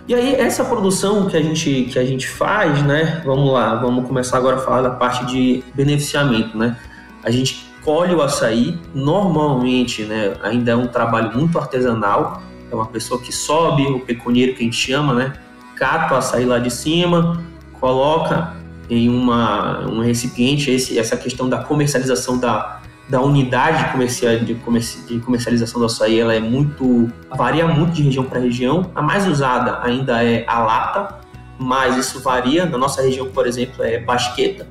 E 0.09 0.15
aí, 0.15 0.37
essa 0.37 0.65
produção 0.65 1.27
que 1.27 1.37
a 1.37 1.43
gente, 1.43 1.89
que 1.91 1.99
a 1.99 2.05
gente 2.05 2.29
faz, 2.29 2.83
né? 2.85 3.21
Vamos 3.25 3.53
lá, 3.53 3.75
vamos 3.75 4.07
começar 4.07 4.39
agora 4.39 4.57
a 4.57 4.61
falar 4.61 4.83
da 4.83 4.91
parte 4.91 5.27
de 5.27 5.65
beneficiamento, 5.75 6.57
né? 6.57 6.77
A 7.25 7.31
gente 7.31 7.67
colhe 7.85 8.15
o 8.15 8.23
açaí, 8.23 8.79
normalmente, 8.95 10.05
né? 10.05 10.35
Ainda 10.45 10.71
é 10.71 10.77
um 10.77 10.87
trabalho 10.87 11.37
muito 11.37 11.59
artesanal, 11.59 12.41
é 12.71 12.75
uma 12.75 12.87
pessoa 12.87 13.21
que 13.21 13.33
sobe, 13.33 13.85
o 13.87 13.99
pecunieiro 14.01 14.55
que 14.55 14.61
a 14.61 14.65
gente 14.65 14.77
chama, 14.77 15.13
né? 15.13 15.33
Cata 15.75 16.15
o 16.15 16.17
açaí 16.17 16.45
lá 16.45 16.61
de 16.61 16.71
cima, 16.71 17.45
coloca 17.81 18.55
em 18.89 19.09
uma, 19.09 19.81
um 19.89 20.01
recipiente, 20.01 20.71
esse, 20.71 20.99
essa 20.99 21.17
questão 21.17 21.49
da 21.49 21.59
comercialização 21.59 22.39
da, 22.39 22.81
da 23.09 23.21
unidade 23.21 23.91
comercial, 23.93 24.37
de, 24.39 24.55
comerci, 24.55 25.07
de 25.07 25.19
comercialização 25.21 25.81
do 25.81 25.87
açaí, 25.87 26.19
ela 26.19 26.35
é 26.35 26.41
muito, 26.41 27.11
varia 27.37 27.67
muito 27.67 27.93
de 27.93 28.03
região 28.03 28.25
para 28.25 28.41
região. 28.41 28.91
A 28.95 29.03
mais 29.03 29.27
usada 29.27 29.81
ainda 29.83 30.23
é 30.25 30.45
a 30.47 30.61
lata, 30.61 31.21
mas 31.59 31.97
isso 31.97 32.21
varia. 32.21 32.67
Na 32.67 32.79
nossa 32.79 33.03
região, 33.03 33.29
por 33.29 33.47
exemplo, 33.47 33.85
é 33.85 33.99
basqueta, 33.99 34.67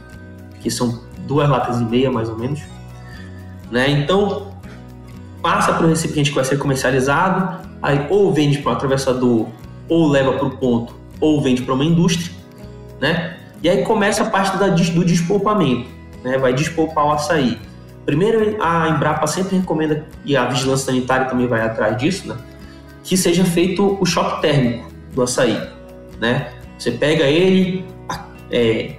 que 0.61 0.69
são 0.69 1.01
duas 1.27 1.49
latas 1.49 1.79
e 1.79 1.85
meia, 1.85 2.11
mais 2.11 2.29
ou 2.29 2.37
menos. 2.37 2.61
Né? 3.71 3.89
Então, 3.89 4.53
passa 5.41 5.73
para 5.73 5.85
o 5.85 5.89
recipiente 5.89 6.29
que 6.29 6.35
vai 6.35 6.45
ser 6.45 6.57
comercializado, 6.57 7.65
aí 7.81 8.07
ou 8.09 8.33
vende 8.33 8.59
para 8.59 8.71
um 8.71 8.75
atravessador, 8.75 9.47
ou 9.87 10.07
leva 10.09 10.33
para 10.33 10.45
o 10.45 10.57
ponto, 10.57 10.95
ou 11.19 11.41
vende 11.41 11.61
para 11.61 11.73
uma 11.73 11.85
indústria, 11.85 12.31
né? 12.99 13.34
E 13.61 13.69
aí 13.69 13.83
começa 13.83 14.23
a 14.23 14.29
parte 14.29 14.57
da, 14.57 14.67
do 14.67 15.05
despolpamento, 15.05 15.89
né? 16.23 16.37
vai 16.37 16.53
despolpar 16.53 17.05
o 17.05 17.11
açaí. 17.11 17.59
Primeiro, 18.05 18.61
a 18.61 18.89
Embrapa 18.89 19.25
sempre 19.25 19.57
recomenda, 19.57 20.05
e 20.23 20.37
a 20.37 20.45
vigilância 20.45 20.85
sanitária 20.85 21.25
também 21.25 21.47
vai 21.47 21.61
atrás 21.61 21.97
disso, 21.97 22.27
né? 22.27 22.35
que 23.03 23.17
seja 23.17 23.43
feito 23.43 23.97
o 23.99 24.05
choque 24.05 24.41
térmico 24.41 24.91
do 25.13 25.23
açaí. 25.23 25.59
Né? 26.19 26.51
Você 26.77 26.91
pega 26.91 27.23
ele, 27.23 27.85
é, 28.51 28.95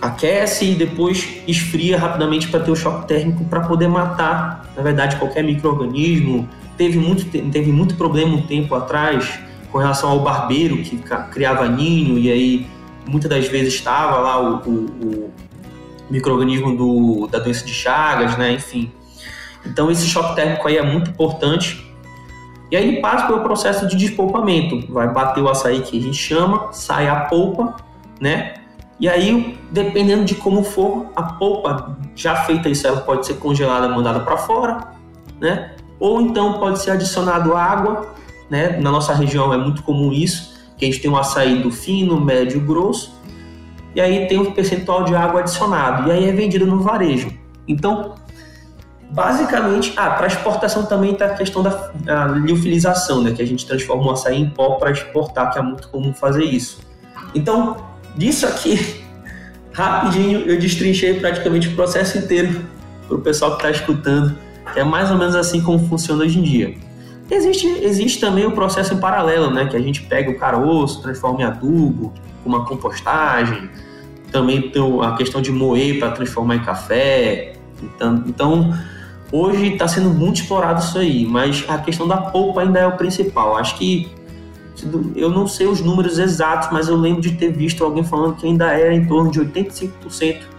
aquece 0.00 0.72
e 0.72 0.74
depois 0.74 1.42
esfria 1.46 1.98
rapidamente 1.98 2.48
para 2.48 2.60
ter 2.60 2.70
o 2.70 2.76
choque 2.76 3.08
térmico 3.08 3.44
para 3.44 3.60
poder 3.60 3.88
matar, 3.88 4.70
na 4.76 4.82
verdade, 4.82 5.16
qualquer 5.16 5.42
microorganismo. 5.42 6.48
Teve 6.76 6.98
muito, 6.98 7.24
teve 7.24 7.72
muito 7.72 7.94
problema 7.96 8.36
um 8.36 8.42
tempo 8.42 8.74
atrás 8.74 9.38
com 9.72 9.78
relação 9.78 10.10
ao 10.10 10.20
barbeiro 10.20 10.76
que 10.78 10.96
criava 11.32 11.68
ninho 11.68 12.18
e 12.18 12.30
aí 12.30 12.66
muitas 13.06 13.30
das 13.30 13.46
vezes 13.48 13.74
estava 13.74 14.18
lá 14.18 14.40
o, 14.40 14.56
o, 14.66 14.70
o 14.70 15.32
microorganismo 16.10 16.76
do, 16.76 17.26
da 17.26 17.38
doença 17.38 17.64
de 17.64 17.72
Chagas, 17.72 18.36
né? 18.36 18.52
Enfim. 18.52 18.90
Então 19.64 19.90
esse 19.90 20.06
choque 20.06 20.34
térmico 20.34 20.66
aí 20.68 20.76
é 20.76 20.82
muito 20.82 21.10
importante. 21.10 21.84
E 22.70 22.76
aí 22.76 22.88
ele 22.88 23.00
passa 23.00 23.26
pelo 23.26 23.40
processo 23.40 23.86
de 23.86 23.96
despolpamento. 23.96 24.92
Vai 24.92 25.08
bater 25.08 25.42
o 25.42 25.48
açaí 25.48 25.80
que 25.82 25.98
a 25.98 26.02
gente 26.02 26.16
chama, 26.16 26.72
sai 26.72 27.08
a 27.08 27.20
polpa, 27.26 27.76
né? 28.20 28.54
E 28.98 29.08
aí, 29.08 29.58
dependendo 29.70 30.24
de 30.24 30.34
como 30.34 30.64
for, 30.64 31.06
a 31.14 31.22
polpa 31.22 31.98
já 32.14 32.34
feita 32.34 32.68
isso, 32.68 32.86
ela 32.86 33.02
pode 33.02 33.26
ser 33.26 33.34
congelada, 33.34 33.88
mandada 33.88 34.20
para 34.20 34.38
fora, 34.38 34.92
né? 35.38 35.72
Ou 36.00 36.20
então 36.20 36.54
pode 36.54 36.80
ser 36.80 36.92
adicionado 36.92 37.54
água, 37.54 38.14
né? 38.48 38.78
Na 38.80 38.90
nossa 38.90 39.12
região 39.12 39.52
é 39.52 39.58
muito 39.58 39.82
comum 39.82 40.12
isso, 40.12 40.55
que 40.76 40.84
a 40.84 40.88
gente 40.90 41.00
tem 41.00 41.10
um 41.10 41.16
açaí 41.16 41.62
do 41.62 41.70
fino, 41.70 42.20
médio, 42.20 42.60
grosso, 42.60 43.14
e 43.94 44.00
aí 44.00 44.26
tem 44.26 44.38
um 44.38 44.52
percentual 44.52 45.04
de 45.04 45.14
água 45.14 45.40
adicionado, 45.40 46.08
e 46.08 46.12
aí 46.12 46.28
é 46.28 46.32
vendido 46.32 46.66
no 46.66 46.80
varejo. 46.80 47.30
Então, 47.66 48.14
basicamente, 49.10 49.92
ah, 49.96 50.10
para 50.10 50.26
exportação 50.26 50.84
também 50.84 51.12
está 51.12 51.26
a 51.26 51.34
questão 51.34 51.62
da 51.62 51.90
a 52.06 52.26
liofilização, 52.26 53.22
né? 53.22 53.32
Que 53.32 53.42
a 53.42 53.46
gente 53.46 53.66
transforma 53.66 54.06
o 54.06 54.10
açaí 54.10 54.40
em 54.40 54.50
pó 54.50 54.72
para 54.72 54.90
exportar, 54.90 55.52
que 55.52 55.58
é 55.58 55.62
muito 55.62 55.88
comum 55.88 56.12
fazer 56.12 56.44
isso. 56.44 56.80
Então, 57.34 57.76
disso 58.14 58.46
aqui, 58.46 59.02
rapidinho, 59.72 60.40
eu 60.40 60.58
destrinchei 60.58 61.18
praticamente 61.18 61.68
o 61.68 61.74
processo 61.74 62.18
inteiro 62.18 62.64
para 63.08 63.16
o 63.16 63.20
pessoal 63.20 63.52
que 63.52 63.66
está 63.66 63.70
escutando. 63.70 64.36
É 64.74 64.84
mais 64.84 65.10
ou 65.10 65.16
menos 65.16 65.34
assim 65.34 65.62
como 65.62 65.78
funciona 65.88 66.24
hoje 66.24 66.38
em 66.38 66.42
dia. 66.42 66.74
Existe, 67.30 67.66
existe 67.66 68.20
também 68.20 68.46
o 68.46 68.52
processo 68.52 68.94
em 68.94 68.98
paralelo, 68.98 69.50
né? 69.50 69.66
Que 69.66 69.76
a 69.76 69.80
gente 69.80 70.02
pega 70.02 70.30
o 70.30 70.38
caroço, 70.38 71.02
transforma 71.02 71.42
em 71.42 71.44
adubo, 71.44 72.12
uma 72.44 72.64
compostagem. 72.64 73.68
Também 74.30 74.70
tem 74.70 74.82
a 75.02 75.12
questão 75.16 75.42
de 75.42 75.50
moer 75.50 75.98
para 75.98 76.12
transformar 76.12 76.56
em 76.56 76.62
café. 76.62 77.54
Então, 77.82 78.24
então 78.26 78.78
hoje 79.32 79.72
está 79.72 79.88
sendo 79.88 80.10
muito 80.10 80.40
explorado 80.40 80.80
isso 80.80 80.98
aí, 80.98 81.26
mas 81.26 81.64
a 81.68 81.78
questão 81.78 82.06
da 82.06 82.16
polpa 82.16 82.60
ainda 82.60 82.78
é 82.78 82.86
o 82.86 82.96
principal. 82.96 83.56
Acho 83.56 83.76
que 83.76 84.08
eu 85.16 85.30
não 85.30 85.48
sei 85.48 85.66
os 85.66 85.80
números 85.80 86.18
exatos, 86.18 86.68
mas 86.70 86.86
eu 86.88 86.96
lembro 86.96 87.22
de 87.22 87.32
ter 87.32 87.50
visto 87.50 87.82
alguém 87.82 88.04
falando 88.04 88.36
que 88.36 88.46
ainda 88.46 88.66
era 88.66 88.94
em 88.94 89.06
torno 89.06 89.30
de 89.30 89.40
85% 89.40 90.56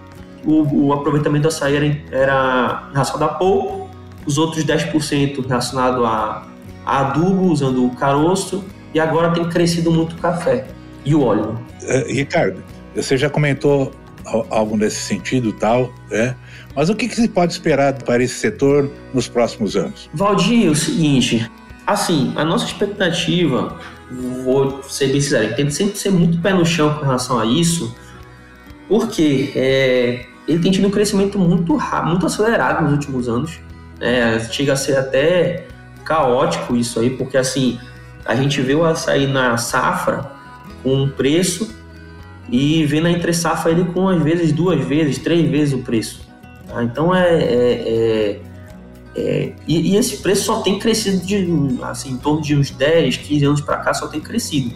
o, 0.47 0.88
o 0.88 0.93
aproveitamento 0.93 1.43
do 1.43 1.47
açaí 1.49 1.75
era, 1.75 1.97
era 2.10 2.89
relacionado 2.93 3.30
a 3.30 3.34
polpa, 3.34 3.88
os 4.25 4.38
outros 4.38 4.63
10% 4.63 5.45
relacionado 5.45 6.06
a, 6.06 6.47
adubo, 6.88 7.52
usando 7.52 7.86
o 7.86 7.89
caroço, 7.95 8.63
e 8.93 9.00
agora 9.00 9.32
tem 9.32 9.47
crescido 9.50 9.91
muito 9.91 10.13
o 10.13 10.19
café 10.19 10.67
e 11.04 11.13
o 11.13 11.23
óleo. 11.23 11.60
Uh, 11.84 12.12
Ricardo, 12.12 12.63
você 12.95 13.17
já 13.17 13.30
comentou 13.30 13.91
algo 14.50 14.76
nesse 14.76 15.02
sentido 15.02 15.54
tal, 15.54 15.89
né? 16.10 16.36
Mas 16.76 16.89
o 16.89 16.95
que, 16.95 17.08
que 17.08 17.15
se 17.15 17.28
pode 17.28 17.54
esperar 17.54 17.93
para 17.93 18.23
esse 18.23 18.36
setor 18.36 18.89
nos 19.13 19.28
próximos 19.28 19.76
anos? 19.76 20.10
Valdir, 20.13 20.67
é 20.67 20.69
o 20.69 20.76
seguinte, 20.76 21.50
assim, 21.86 22.34
a 22.36 22.43
nossa 22.43 22.65
expectativa 22.65 23.80
vou 24.43 24.82
ser 24.84 25.08
bem 25.08 25.21
sincero, 25.21 25.56
tento 25.56 25.71
sempre 25.71 25.97
ser 25.97 26.12
muito 26.12 26.41
pé 26.41 26.54
no 26.54 26.65
chão 26.65 26.93
com 26.93 27.06
relação 27.06 27.39
a 27.39 27.45
isso, 27.45 27.95
porque 28.88 29.52
é, 29.56 30.26
ele 30.47 30.60
tem 30.60 30.71
tido 30.71 30.88
um 30.88 30.91
crescimento 30.91 31.38
muito 31.38 31.76
rápido, 31.76 32.12
muito 32.12 32.26
acelerado 32.26 32.84
nos 32.84 32.93
últimos 32.93 33.28
anos. 33.28 33.60
É, 34.00 34.39
chega 34.52 34.73
a 34.73 34.76
ser 34.76 34.95
até 34.95 35.65
caótico 36.08 36.76
isso 36.76 37.00
aí, 37.00 37.10
porque 37.10 37.38
assim, 37.38 37.78
a 38.26 38.34
gente 38.34 38.62
vê 38.62 38.74
o 38.74 38.86
açaí 38.86 39.28
na 39.28 39.58
safra 39.58 40.32
com 40.82 41.04
um 41.04 41.10
preço 41.10 41.76
e 42.50 42.86
vê 42.86 43.02
na 43.02 43.12
entre 43.12 43.34
safra 43.34 43.72
ele 43.72 43.84
com 43.86 44.08
às 44.08 44.22
vezes 44.22 44.54
duas 44.54 44.82
vezes, 44.86 45.17
três 45.17 45.50
vezes 45.50 45.74
o 45.74 45.80
preço. 45.80 46.22
Tá? 46.67 46.82
Então 46.84 47.13
é, 47.13 47.43
é, 47.43 48.39
é 48.39 48.41
é, 49.17 49.52
e, 49.67 49.93
e, 49.93 49.98
esse 49.98 50.17
preço 50.17 50.43
só 50.43 50.62
tem 50.62 50.78
crescido 50.78 51.26
de, 51.26 51.48
assim, 51.82 52.12
em 52.12 52.17
torno 52.17 52.39
de 52.39 52.56
uns 52.56 52.70
10, 52.70 53.17
15 53.17 53.46
anos 53.46 53.62
para 53.62 53.78
cá, 53.78 53.91
só 53.91 54.08
tem 54.08 54.22
crescido. 54.22 54.76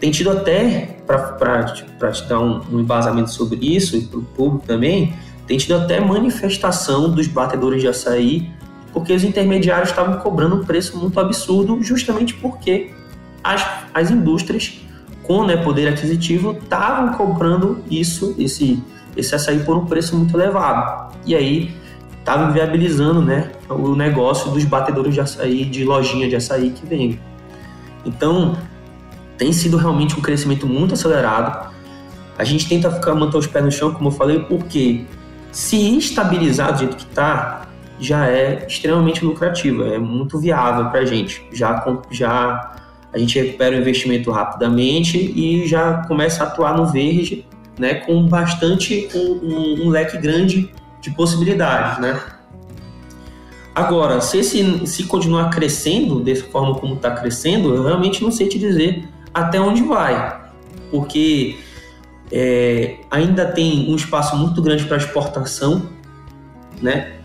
Tem 0.00 0.10
tido 0.10 0.30
até, 0.30 0.96
para 1.06 1.64
te 1.74 2.26
dar 2.26 2.40
um, 2.40 2.62
um, 2.72 2.80
embasamento 2.80 3.30
sobre 3.30 3.58
isso 3.60 3.98
e 3.98 4.00
para 4.00 4.18
o 4.18 4.22
público 4.22 4.66
também, 4.66 5.12
tem 5.46 5.58
tido 5.58 5.74
até 5.74 6.00
manifestação 6.00 7.10
dos 7.10 7.26
batedores 7.26 7.82
de 7.82 7.88
açaí, 7.88 8.50
porque 8.92 9.12
os 9.12 9.24
intermediários 9.24 9.90
estavam 9.90 10.18
cobrando 10.18 10.56
um 10.56 10.64
preço 10.64 10.98
muito 10.98 11.18
absurdo, 11.20 11.82
justamente 11.82 12.34
porque 12.34 12.90
as, 13.42 13.66
as 13.94 14.10
indústrias 14.10 14.80
com 15.22 15.44
né, 15.44 15.56
poder 15.56 15.88
aquisitivo 15.88 16.58
estavam 16.60 17.12
comprando 17.12 17.84
isso, 17.90 18.34
esse, 18.38 18.82
esse 19.16 19.34
açaí 19.34 19.60
por 19.60 19.76
um 19.76 19.86
preço 19.86 20.16
muito 20.16 20.36
elevado. 20.36 21.14
E 21.24 21.34
aí 21.34 21.70
estava 22.18 22.50
inviabilizando 22.50 23.22
né, 23.22 23.50
o 23.68 23.94
negócio 23.94 24.50
dos 24.50 24.64
batedores 24.64 25.14
de 25.14 25.20
açaí, 25.20 25.64
de 25.64 25.84
lojinha 25.84 26.28
de 26.28 26.36
açaí 26.36 26.70
que 26.70 26.84
vem. 26.86 27.20
Então, 28.04 28.56
tem 29.38 29.52
sido 29.52 29.76
realmente 29.76 30.18
um 30.18 30.22
crescimento 30.22 30.66
muito 30.66 30.94
acelerado. 30.94 31.70
A 32.36 32.44
gente 32.44 32.68
tenta 32.68 32.90
ficar, 32.90 33.14
manter 33.14 33.36
os 33.36 33.46
pés 33.46 33.64
no 33.64 33.70
chão, 33.70 33.92
como 33.92 34.08
eu 34.08 34.12
falei, 34.12 34.40
porque 34.40 35.04
se 35.52 35.96
estabilizar 35.96 36.72
do 36.72 36.78
jeito 36.80 36.96
que 36.96 37.04
está, 37.04 37.68
já 38.00 38.26
é 38.26 38.66
extremamente 38.66 39.24
lucrativo, 39.24 39.84
é 39.84 39.98
muito 39.98 40.38
viável 40.38 40.86
para 40.90 41.00
a 41.00 41.04
gente. 41.04 41.46
Já, 41.52 41.84
já 42.10 42.76
a 43.12 43.18
gente 43.18 43.38
recupera 43.38 43.76
o 43.76 43.80
investimento 43.80 44.30
rapidamente 44.30 45.18
e 45.18 45.66
já 45.66 46.04
começa 46.06 46.44
a 46.44 46.46
atuar 46.46 46.76
no 46.76 46.86
verde, 46.86 47.46
né, 47.78 47.94
com 47.94 48.26
bastante 48.26 49.08
um, 49.14 49.18
um, 49.18 49.86
um 49.86 49.88
leque 49.88 50.16
grande 50.18 50.72
de 51.00 51.10
possibilidades, 51.10 51.98
né? 51.98 52.20
Agora, 53.74 54.20
se, 54.20 54.38
esse, 54.38 54.86
se 54.86 55.04
continuar 55.04 55.48
crescendo 55.50 56.20
dessa 56.20 56.44
forma 56.46 56.74
como 56.74 56.94
está 56.94 57.12
crescendo, 57.12 57.74
eu 57.74 57.84
realmente 57.84 58.22
não 58.22 58.30
sei 58.30 58.48
te 58.48 58.58
dizer 58.58 59.08
até 59.32 59.60
onde 59.60 59.82
vai, 59.82 60.40
porque 60.90 61.58
é, 62.32 62.98
ainda 63.10 63.46
tem 63.46 63.90
um 63.90 63.96
espaço 63.96 64.36
muito 64.36 64.60
grande 64.60 64.84
para 64.84 64.96
exportação, 64.96 65.88
né? 66.82 67.19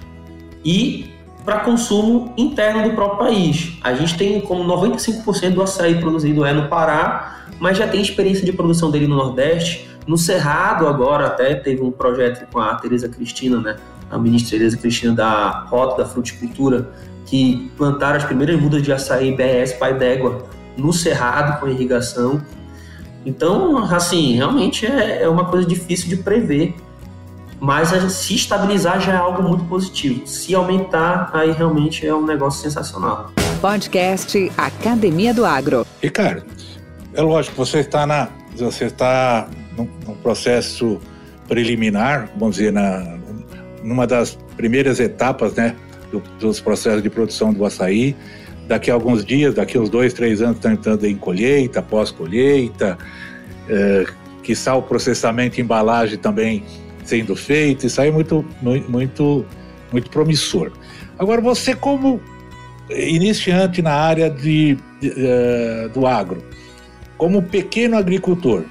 E 0.65 1.13
para 1.45 1.60
consumo 1.60 2.34
interno 2.36 2.89
do 2.89 2.95
próprio 2.95 3.19
país. 3.19 3.78
A 3.84 3.93
gente 3.93 4.17
tem 4.17 4.41
como 4.41 4.63
95% 4.63 5.54
do 5.54 5.62
açaí 5.62 5.99
produzido 5.99 6.43
é 6.43 6.51
no 6.51 6.67
Pará, 6.67 7.45
mas 7.60 7.78
já 7.78 7.88
tem 7.88 8.01
experiência 8.01 8.43
de 8.43 8.51
produção 8.51 8.89
dele 8.89 9.06
no 9.06 9.15
Nordeste, 9.15 9.88
no 10.08 10.17
Cerrado, 10.17 10.88
agora 10.88 11.28
até 11.28 11.56
teve 11.56 11.82
um 11.82 11.91
projeto 11.91 12.47
com 12.51 12.60
a 12.60 12.75
Tereza 12.75 13.08
Cristina, 13.08 13.60
né? 13.60 13.75
A 14.10 14.17
ministra 14.17 14.58
Tereza 14.58 14.78
Cristina 14.78 15.13
da 15.13 15.65
Rota 15.67 16.04
da 16.04 16.10
Fruticultura, 16.10 16.91
que 17.25 17.71
plantaram 17.78 18.17
as 18.17 18.23
primeiras 18.23 18.60
mudas 18.60 18.84
de 18.84 18.91
açaí 18.91 19.36
BS 19.36 19.73
Pai 19.73 19.97
d'Égua 19.97 20.45
no 20.78 20.93
Cerrado 20.93 21.60
com 21.60 21.67
irrigação. 21.67 22.41
Então, 23.25 23.78
assim, 23.91 24.36
realmente 24.36 24.86
é, 24.86 25.23
é 25.23 25.30
uma 25.30 25.45
coisa 25.45 25.67
difícil 25.67 26.08
de 26.10 26.17
prever. 26.17 26.75
Mas 27.60 27.89
se 28.13 28.36
estabilizar 28.36 29.00
já 29.00 29.13
é 29.13 29.18
algo 29.18 29.41
muito 29.41 29.63
positivo. 29.65 30.28
Se 30.28 30.54
aumentar, 30.54 31.30
aí 31.34 31.52
realmente 31.52 32.06
é 32.06 32.13
um 32.13 32.26
negócio 32.26 32.62
sensacional. 32.62 33.32
Podcast 33.62 34.52
Academia 34.58 35.34
do 35.34 35.46
Agro. 35.46 35.86
Ricardo, 36.02 36.44
é 37.13 37.22
lógico, 37.22 37.56
você 37.56 37.80
está 37.80 38.06
na. 38.06 38.30
Você 38.56 38.86
está 38.86 39.48
num, 39.78 39.88
num 40.06 40.15
processo 40.15 41.00
preliminar, 41.48 42.30
vamos 42.38 42.58
dizer, 42.58 42.72
na, 42.72 43.18
numa 43.84 44.08
das 44.08 44.38
primeiras 44.56 45.00
etapas 45.00 45.54
né, 45.56 45.76
do, 46.12 46.22
dos 46.39 46.60
processos 46.60 47.04
de 47.04 47.10
produção 47.10 47.54
do 47.54 47.65
açaí. 47.65 48.15
Daqui 48.68 48.89
a 48.89 48.94
alguns 48.94 49.24
dias, 49.24 49.54
daqui 49.54 49.78
a 49.78 49.82
uns 49.82 49.89
dois, 49.89 50.13
três 50.13 50.41
anos, 50.41 50.58
está 50.58 50.72
entrando 50.72 51.06
em 51.06 51.15
colheita, 51.15 51.82
pós-colheita, 51.82 52.98
é, 53.70 54.06
que 54.41 54.54
está 54.54 54.76
o 54.76 54.82
processamento 54.82 55.60
e 55.60 55.63
embalagem 55.63 56.18
também 56.18 56.63
sendo 57.06 57.36
feito, 57.36 57.86
isso 57.86 58.02
aí 58.02 58.10
é 58.10 58.12
muito, 58.12 58.46
muito, 58.62 59.46
muito 59.91 60.10
promissor. 60.10 60.72
Agora, 61.18 61.39
você 61.41 61.76
como 61.76 62.20
iniciante 62.89 63.82
na 63.82 63.94
área 63.94 64.30
de, 64.30 64.78
de 65.00 65.10
uh, 65.10 65.89
do 65.94 66.06
agro, 66.06 66.44
como 67.18 67.41
pequeno 67.41 67.98
agricultor, 67.98 68.65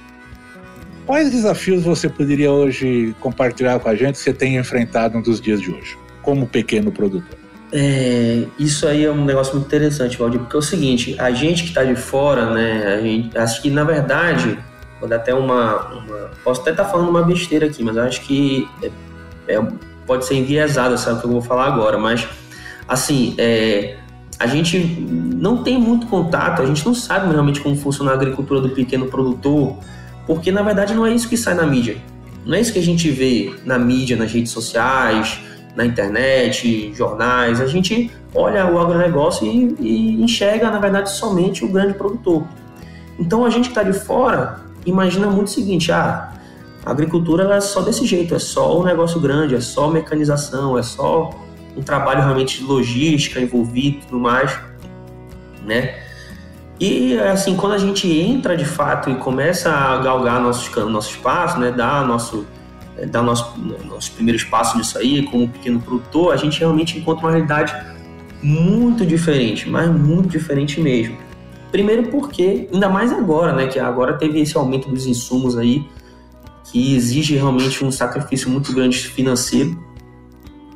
Quais 1.05 1.29
desafios 1.29 1.83
você 1.83 2.09
poderia 2.09 2.51
hoje 2.51 3.15
compartilhar 3.19 3.79
com 3.79 3.87
a 3.87 3.95
gente 3.95 4.13
que 4.13 4.21
você 4.21 4.33
tem 4.33 4.57
enfrentado 4.57 5.19
nos 5.19 5.39
dias 5.39 5.61
de 5.61 5.71
hoje, 5.71 5.95
como 6.23 6.47
pequeno 6.47 6.91
produtor? 6.91 7.37
É, 7.71 8.43
isso 8.57 8.87
aí 8.87 9.05
é 9.05 9.11
um 9.11 9.23
negócio 9.23 9.53
muito 9.53 9.67
interessante, 9.67 10.17
Valdir, 10.17 10.39
porque 10.39 10.55
é 10.55 10.59
o 10.59 10.63
seguinte, 10.63 11.15
a 11.19 11.29
gente 11.31 11.63
que 11.63 11.69
está 11.69 11.83
de 11.83 11.95
fora, 11.95 12.51
né, 12.53 12.99
gente, 13.03 13.37
acho 13.37 13.61
que 13.61 13.69
na 13.69 13.83
verdade 13.83 14.57
vou 14.99 15.09
dar 15.09 15.17
até 15.17 15.33
uma, 15.33 15.87
uma 15.87 16.31
posso 16.43 16.61
até 16.61 16.71
estar 16.71 16.85
tá 16.85 16.89
falando 16.89 17.09
uma 17.09 17.23
besteira 17.23 17.65
aqui, 17.65 17.83
mas 17.83 17.97
acho 17.97 18.21
que 18.21 18.67
é, 18.81 18.91
é, 19.47 19.67
pode 20.05 20.25
ser 20.25 20.35
enviesado, 20.35 20.97
sabe 20.97 21.17
o 21.17 21.19
que 21.21 21.27
eu 21.27 21.31
vou 21.31 21.41
falar 21.41 21.65
agora, 21.65 21.97
mas 21.97 22.27
assim, 22.87 23.35
é, 23.37 23.97
a 24.39 24.47
gente 24.47 24.77
não 24.77 25.63
tem 25.63 25.77
muito 25.77 26.07
contato, 26.07 26.61
a 26.61 26.65
gente 26.65 26.85
não 26.85 26.93
sabe 26.93 27.31
realmente 27.31 27.61
como 27.61 27.75
funciona 27.75 28.11
a 28.11 28.13
agricultura 28.13 28.61
do 28.61 28.69
pequeno 28.69 29.07
produtor, 29.07 29.77
porque 30.27 30.51
na 30.51 30.61
verdade 30.61 30.93
não 30.93 31.05
é 31.05 31.13
isso 31.13 31.29
que 31.29 31.37
sai 31.37 31.53
na 31.53 31.65
mídia. 31.65 31.97
Não 32.45 32.55
é 32.55 32.61
isso 32.61 32.71
que 32.71 32.79
a 32.79 32.83
gente 32.83 33.09
vê 33.09 33.55
na 33.65 33.79
mídia, 33.79 34.15
nas 34.15 34.31
redes 34.31 34.51
sociais, 34.51 35.39
na 35.75 35.83
internet, 35.83 36.93
jornais. 36.93 37.59
A 37.59 37.65
gente 37.65 38.11
olha 38.35 38.67
o 38.67 38.79
agronegócio 38.79 39.47
e, 39.47 39.75
e 39.79 40.23
enxerga, 40.23 40.69
na 40.69 40.77
verdade, 40.77 41.09
somente 41.11 41.65
o 41.65 41.67
grande 41.67 41.95
produtor. 41.95 42.43
Então 43.17 43.45
a 43.45 43.49
gente 43.49 43.63
que 43.63 43.69
está 43.69 43.81
de 43.81 43.93
fora 43.93 44.64
imagina 44.85 45.27
muito 45.27 45.47
o 45.47 45.51
seguinte: 45.51 45.91
ah, 45.91 46.31
a 46.85 46.91
agricultura 46.91 47.43
é 47.53 47.61
só 47.61 47.81
desse 47.81 48.05
jeito, 48.05 48.35
é 48.35 48.39
só 48.39 48.79
um 48.79 48.83
negócio 48.83 49.19
grande, 49.19 49.55
é 49.55 49.61
só 49.61 49.89
mecanização, 49.89 50.77
é 50.77 50.83
só 50.83 51.31
um 51.75 51.81
trabalho 51.81 52.21
realmente 52.21 52.59
de 52.59 52.63
logística 52.63 53.39
envolvido 53.39 53.97
e 53.97 54.01
tudo 54.01 54.19
mais, 54.19 54.57
né? 55.65 55.95
E 56.79 57.17
assim, 57.17 57.55
quando 57.55 57.73
a 57.73 57.77
gente 57.77 58.07
entra 58.07 58.55
de 58.55 58.65
fato 58.65 59.09
e 59.09 59.15
começa 59.15 59.71
a 59.71 59.97
galgar 59.97 60.41
nossos, 60.41 60.73
nosso 60.85 61.11
espaço, 61.11 61.57
né, 61.57 61.71
dar 61.71 62.05
nosso, 62.05 62.45
dar 63.09 63.21
nosso, 63.21 63.57
nosso 63.85 64.11
primeiro 64.11 64.37
espaço 64.37 64.77
nisso 64.77 64.97
aí, 64.97 65.23
como 65.23 65.47
pequeno 65.47 65.79
produtor, 65.79 66.33
a 66.33 66.37
gente 66.37 66.59
realmente 66.59 66.97
encontra 66.97 67.25
uma 67.25 67.31
realidade 67.31 67.73
muito 68.43 69.05
diferente, 69.05 69.69
mas 69.69 69.89
muito 69.89 70.27
diferente 70.27 70.81
mesmo. 70.81 71.17
Primeiro 71.71 72.09
porque, 72.09 72.69
ainda 72.71 72.89
mais 72.89 73.11
agora, 73.11 73.53
né, 73.53 73.67
que 73.67 73.79
agora 73.79 74.13
teve 74.13 74.39
esse 74.39 74.55
aumento 74.55 74.89
dos 74.89 75.05
insumos 75.05 75.57
aí, 75.57 75.85
que 76.71 76.95
exige 76.95 77.35
realmente 77.35 77.83
um 77.83 77.91
sacrifício 77.91 78.49
muito 78.49 78.73
grande 78.73 78.97
financeiro, 78.97 79.77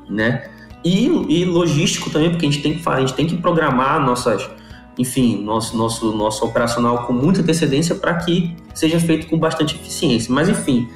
né? 0.10 0.49
E, 0.84 1.08
e 1.08 1.45
logístico 1.45 2.10
também, 2.10 2.30
porque 2.30 2.45
a 2.45 2.49
gente 2.49 2.62
tem 2.62 2.78
que 2.78 2.89
a 2.89 2.99
gente 3.02 3.13
tem 3.13 3.28
que 3.28 3.36
programar 3.38 3.99
nossas, 3.99 4.49
enfim, 4.97 5.43
nosso 5.43 5.75
nosso 5.75 6.15
nosso 6.15 6.45
operacional 6.45 7.06
com 7.06 7.12
muita 7.12 7.41
antecedência 7.41 7.95
para 7.95 8.15
que 8.15 8.56
seja 8.73 8.99
feito 8.99 9.28
com 9.28 9.38
bastante 9.38 9.75
eficiência. 9.75 10.34
Mas 10.34 10.47
enfim, 10.47 10.88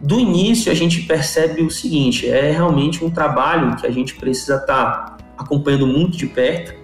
do 0.00 0.18
início 0.18 0.72
a 0.72 0.74
gente 0.74 1.02
percebe 1.02 1.62
o 1.62 1.70
seguinte: 1.70 2.28
é 2.28 2.50
realmente 2.50 3.04
um 3.04 3.10
trabalho 3.10 3.76
que 3.76 3.86
a 3.86 3.90
gente 3.90 4.14
precisa 4.14 4.56
estar 4.56 4.92
tá 4.92 5.16
acompanhando 5.36 5.86
muito 5.86 6.16
de 6.16 6.26
perto, 6.26 6.74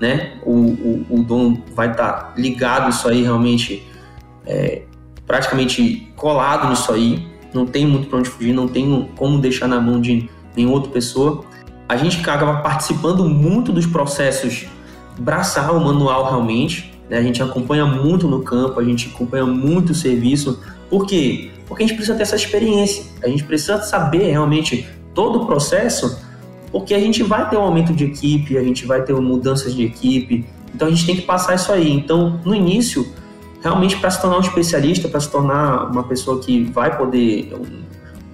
né? 0.00 0.34
O, 0.44 0.52
o, 0.52 1.06
o 1.10 1.22
dono 1.22 1.62
vai 1.74 1.90
estar 1.90 2.12
tá 2.12 2.34
ligado 2.36 2.90
isso 2.90 3.08
aí 3.08 3.22
realmente, 3.22 3.86
é, 4.46 4.82
praticamente 5.26 6.12
colado 6.16 6.68
nisso 6.68 6.92
aí. 6.92 7.26
Não 7.54 7.66
tem 7.66 7.86
muito 7.86 8.08
para 8.08 8.18
onde 8.18 8.28
fugir, 8.28 8.52
não 8.52 8.68
tem 8.68 9.10
como 9.16 9.38
deixar 9.38 9.66
na 9.66 9.80
mão 9.80 10.00
de 10.00 10.28
nenhuma 10.54 10.74
outra 10.74 10.90
pessoa 10.90 11.44
a 11.88 11.96
gente 11.96 12.20
acaba 12.20 12.60
participando 12.60 13.24
muito 13.28 13.72
dos 13.72 13.86
processos 13.86 14.66
braçal, 15.18 15.78
manual 15.80 16.24
realmente. 16.24 16.92
Né? 17.08 17.18
A 17.18 17.22
gente 17.22 17.42
acompanha 17.42 17.86
muito 17.86 18.26
no 18.26 18.42
campo, 18.42 18.80
a 18.80 18.84
gente 18.84 19.10
acompanha 19.14 19.46
muito 19.46 19.90
o 19.90 19.94
serviço. 19.94 20.60
Por 20.90 21.06
quê? 21.06 21.50
Porque 21.66 21.84
a 21.84 21.86
gente 21.86 21.96
precisa 21.96 22.16
ter 22.16 22.22
essa 22.22 22.36
experiência, 22.36 23.04
a 23.22 23.28
gente 23.28 23.44
precisa 23.44 23.80
saber 23.82 24.30
realmente 24.30 24.86
todo 25.14 25.42
o 25.42 25.46
processo, 25.46 26.20
porque 26.76 26.92
a 26.92 27.00
gente 27.00 27.22
vai 27.22 27.48
ter 27.48 27.56
um 27.56 27.62
aumento 27.62 27.94
de 27.94 28.04
equipe, 28.04 28.58
a 28.58 28.62
gente 28.62 28.84
vai 28.84 29.00
ter 29.00 29.14
mudanças 29.14 29.74
de 29.74 29.82
equipe, 29.82 30.44
então 30.74 30.86
a 30.86 30.90
gente 30.90 31.06
tem 31.06 31.16
que 31.16 31.22
passar 31.22 31.54
isso 31.54 31.72
aí. 31.72 31.90
Então, 31.90 32.38
no 32.44 32.54
início, 32.54 33.10
realmente 33.62 33.96
para 33.96 34.10
se 34.10 34.20
tornar 34.20 34.36
um 34.36 34.40
especialista, 34.40 35.08
para 35.08 35.18
se 35.18 35.30
tornar 35.30 35.90
uma 35.90 36.02
pessoa 36.02 36.38
que 36.38 36.64
vai 36.64 36.94
poder 36.94 37.50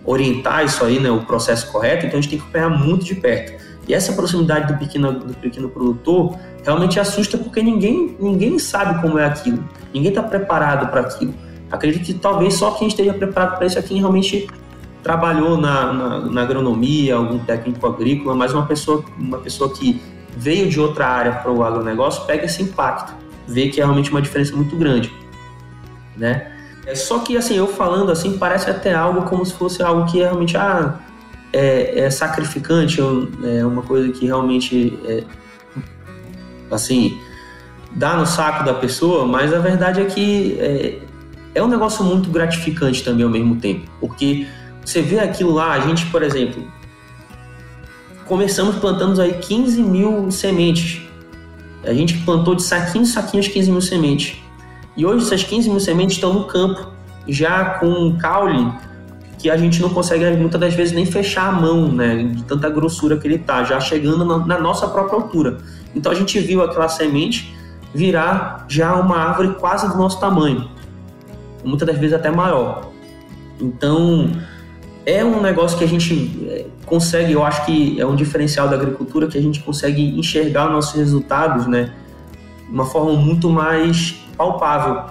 orientar 0.05 0.65
isso 0.65 0.85
aí, 0.85 0.99
né, 0.99 1.09
o 1.09 1.21
processo 1.21 1.71
correto, 1.71 2.05
então 2.05 2.19
a 2.19 2.21
gente 2.21 2.31
tem 2.31 2.39
que 2.41 2.45
acompanhar 2.45 2.71
muito 2.71 3.05
de 3.05 3.15
perto. 3.15 3.63
E 3.87 3.95
essa 3.95 4.13
proximidade 4.13 4.73
do 4.73 4.77
pequeno, 4.77 5.13
do 5.13 5.35
pequeno 5.35 5.69
produtor 5.69 6.37
realmente 6.65 6.99
assusta 6.99 7.39
porque 7.39 7.63
ninguém, 7.63 8.17
ninguém 8.19 8.59
sabe 8.59 9.01
como 9.01 9.21
é 9.21 9.25
aquilo, 9.25 9.63
ninguém 9.95 10.09
está 10.09 10.23
preparado 10.25 10.91
para 10.91 11.03
aquilo. 11.03 11.33
Acredito 11.71 12.05
que 12.05 12.15
talvez 12.15 12.55
só 12.55 12.73
quem 12.73 12.89
esteja 12.89 13.15
preparado 13.15 13.57
para 13.57 13.67
isso 13.67 13.79
é 13.79 13.83
quem 13.83 13.99
realmente 13.99 14.49
trabalhou 15.03 15.57
na, 15.57 15.93
na, 15.93 16.21
na, 16.21 16.43
agronomia, 16.43 17.17
algum 17.17 17.39
técnico 17.41 17.87
agrícola, 17.87 18.35
mas 18.35 18.55
uma 18.55 18.67
pessoa, 18.67 19.05
uma 19.19 19.39
pessoa 19.39 19.73
que 19.73 20.01
veio 20.37 20.69
de 20.69 20.81
outra 20.81 21.07
área 21.07 21.33
para 21.33 21.51
o 21.51 21.63
agronegócio 21.65 22.25
pega 22.25 22.45
esse 22.45 22.63
impacto, 22.63 23.13
vê 23.47 23.69
que 23.69 23.81
é 23.81 23.85
realmente 23.85 24.11
uma 24.11 24.23
diferença 24.23 24.55
muito 24.55 24.77
grande, 24.77 25.13
né? 26.17 26.53
É, 26.87 26.95
só 26.95 27.21
que, 27.21 27.37
assim, 27.37 27.57
eu 27.57 27.67
falando 27.67 28.11
assim, 28.11 28.39
parece 28.39 28.71
até 28.71 28.93
algo 28.93 29.23
como 29.23 29.45
se 29.45 29.53
fosse 29.53 29.83
algo 29.83 30.11
que 30.11 30.21
é 30.21 30.25
realmente 30.25 30.57
ah, 30.57 30.99
é, 31.53 32.01
é 32.01 32.11
sacrificante, 32.11 33.01
é 33.01 33.65
uma 33.65 33.83
coisa 33.83 34.11
que 34.11 34.27
realmente, 34.27 34.99
é, 35.05 35.25
assim, 36.71 37.21
dá 37.93 38.17
no 38.17 38.27
saco 38.27 38.65
da 38.65 38.75
pessoa, 38.75 39.27
mas 39.27 39.53
a 39.53 39.59
verdade 39.59 40.01
é 40.01 40.05
que 40.05 40.57
é, 40.59 40.99
é 41.55 41.63
um 41.63 41.69
negócio 41.69 42.05
muito 42.05 42.31
gratificante 42.31 43.05
também 43.05 43.25
ao 43.25 43.31
mesmo 43.31 43.57
tempo, 43.57 43.89
porque 44.01 44.47
você 44.85 45.01
vê 45.01 45.19
aquilo 45.19 45.53
lá, 45.53 45.73
a 45.73 45.81
gente, 45.81 46.07
por 46.07 46.23
exemplo, 46.23 46.67
começamos 48.27 48.77
plantando 48.77 49.21
aí 49.21 49.35
15 49.35 49.83
mil 49.83 50.31
sementes. 50.31 51.03
A 51.85 51.93
gente 51.93 52.19
plantou 52.19 52.55
de 52.55 52.63
saquinhos 52.63 53.13
saquinhos 53.13 53.49
15 53.49 53.71
mil 53.71 53.81
sementes. 53.81 54.39
E 54.97 55.07
hoje 55.07 55.25
essas 55.25 55.43
15 55.43 55.71
mil 55.71 55.81
sementes 55.81 56.17
estão 56.17 56.33
no 56.33 56.45
campo, 56.45 56.93
já 57.27 57.79
com 57.79 57.87
um 57.87 58.19
caule 58.19 58.73
que 59.39 59.51
a 59.51 59.57
gente 59.57 59.83
não 59.83 59.89
consegue 59.91 60.25
muitas 60.37 60.61
das 60.61 60.73
vezes 60.73 60.95
nem 60.95 61.05
fechar 61.05 61.49
a 61.49 61.53
mão, 61.53 61.91
né, 61.91 62.23
de 62.25 62.45
tanta 62.45 62.71
grossura 62.71 63.17
que 63.17 63.27
ele 63.27 63.39
tá, 63.39 63.65
já 63.65 63.81
chegando 63.81 64.25
na, 64.25 64.39
na 64.39 64.59
nossa 64.61 64.87
própria 64.87 65.17
altura. 65.17 65.59
Então 65.95 66.13
a 66.13 66.15
gente 66.15 66.39
viu 66.39 66.63
aquela 66.63 66.89
semente 66.89 67.53
virar 67.93 68.65
já 68.69 68.95
uma 68.95 69.17
árvore 69.19 69.55
quase 69.59 69.89
do 69.89 69.97
nosso 69.97 70.21
tamanho, 70.21 70.71
muitas 71.65 71.89
das 71.89 71.99
vezes 71.99 72.15
até 72.15 72.31
maior. 72.31 72.93
Então 73.61 74.31
é 75.05 75.25
um 75.25 75.41
negócio 75.41 75.77
que 75.77 75.85
a 75.85 75.89
gente 75.89 76.47
é, 76.49 76.67
consegue, 76.87 77.33
eu 77.33 77.45
acho 77.45 77.65
que 77.65 78.01
é 78.01 78.07
um 78.07 78.15
diferencial 78.15 78.69
da 78.69 78.77
agricultura 78.77 79.27
que 79.27 79.37
a 79.37 79.43
gente 79.43 79.61
consegue 79.61 80.19
enxergar 80.19 80.67
os 80.67 80.73
nossos 80.73 80.95
resultados, 80.95 81.67
né, 81.67 81.93
de 82.67 82.73
uma 82.73 82.85
forma 82.87 83.13
muito 83.13 83.51
mais 83.51 84.15
palpável. 84.37 85.05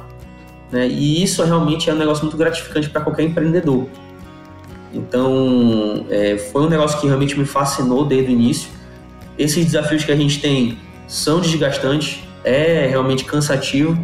Né? 0.71 0.87
E 0.87 1.21
isso 1.21 1.43
realmente 1.43 1.89
é 1.89 1.93
um 1.93 1.97
negócio 1.97 2.23
muito 2.23 2.37
gratificante 2.37 2.89
para 2.89 3.01
qualquer 3.01 3.23
empreendedor. 3.23 3.87
Então, 4.93 6.05
é, 6.09 6.37
foi 6.37 6.63
um 6.63 6.69
negócio 6.69 6.99
que 6.99 7.07
realmente 7.07 7.37
me 7.37 7.45
fascinou 7.45 8.05
desde 8.05 8.31
o 8.31 8.31
início. 8.31 8.69
Esses 9.37 9.65
desafios 9.65 10.03
que 10.03 10.11
a 10.11 10.15
gente 10.15 10.41
tem 10.41 10.77
são 11.07 11.39
desgastantes, 11.39 12.23
é 12.43 12.87
realmente 12.87 13.23
cansativo, 13.23 13.97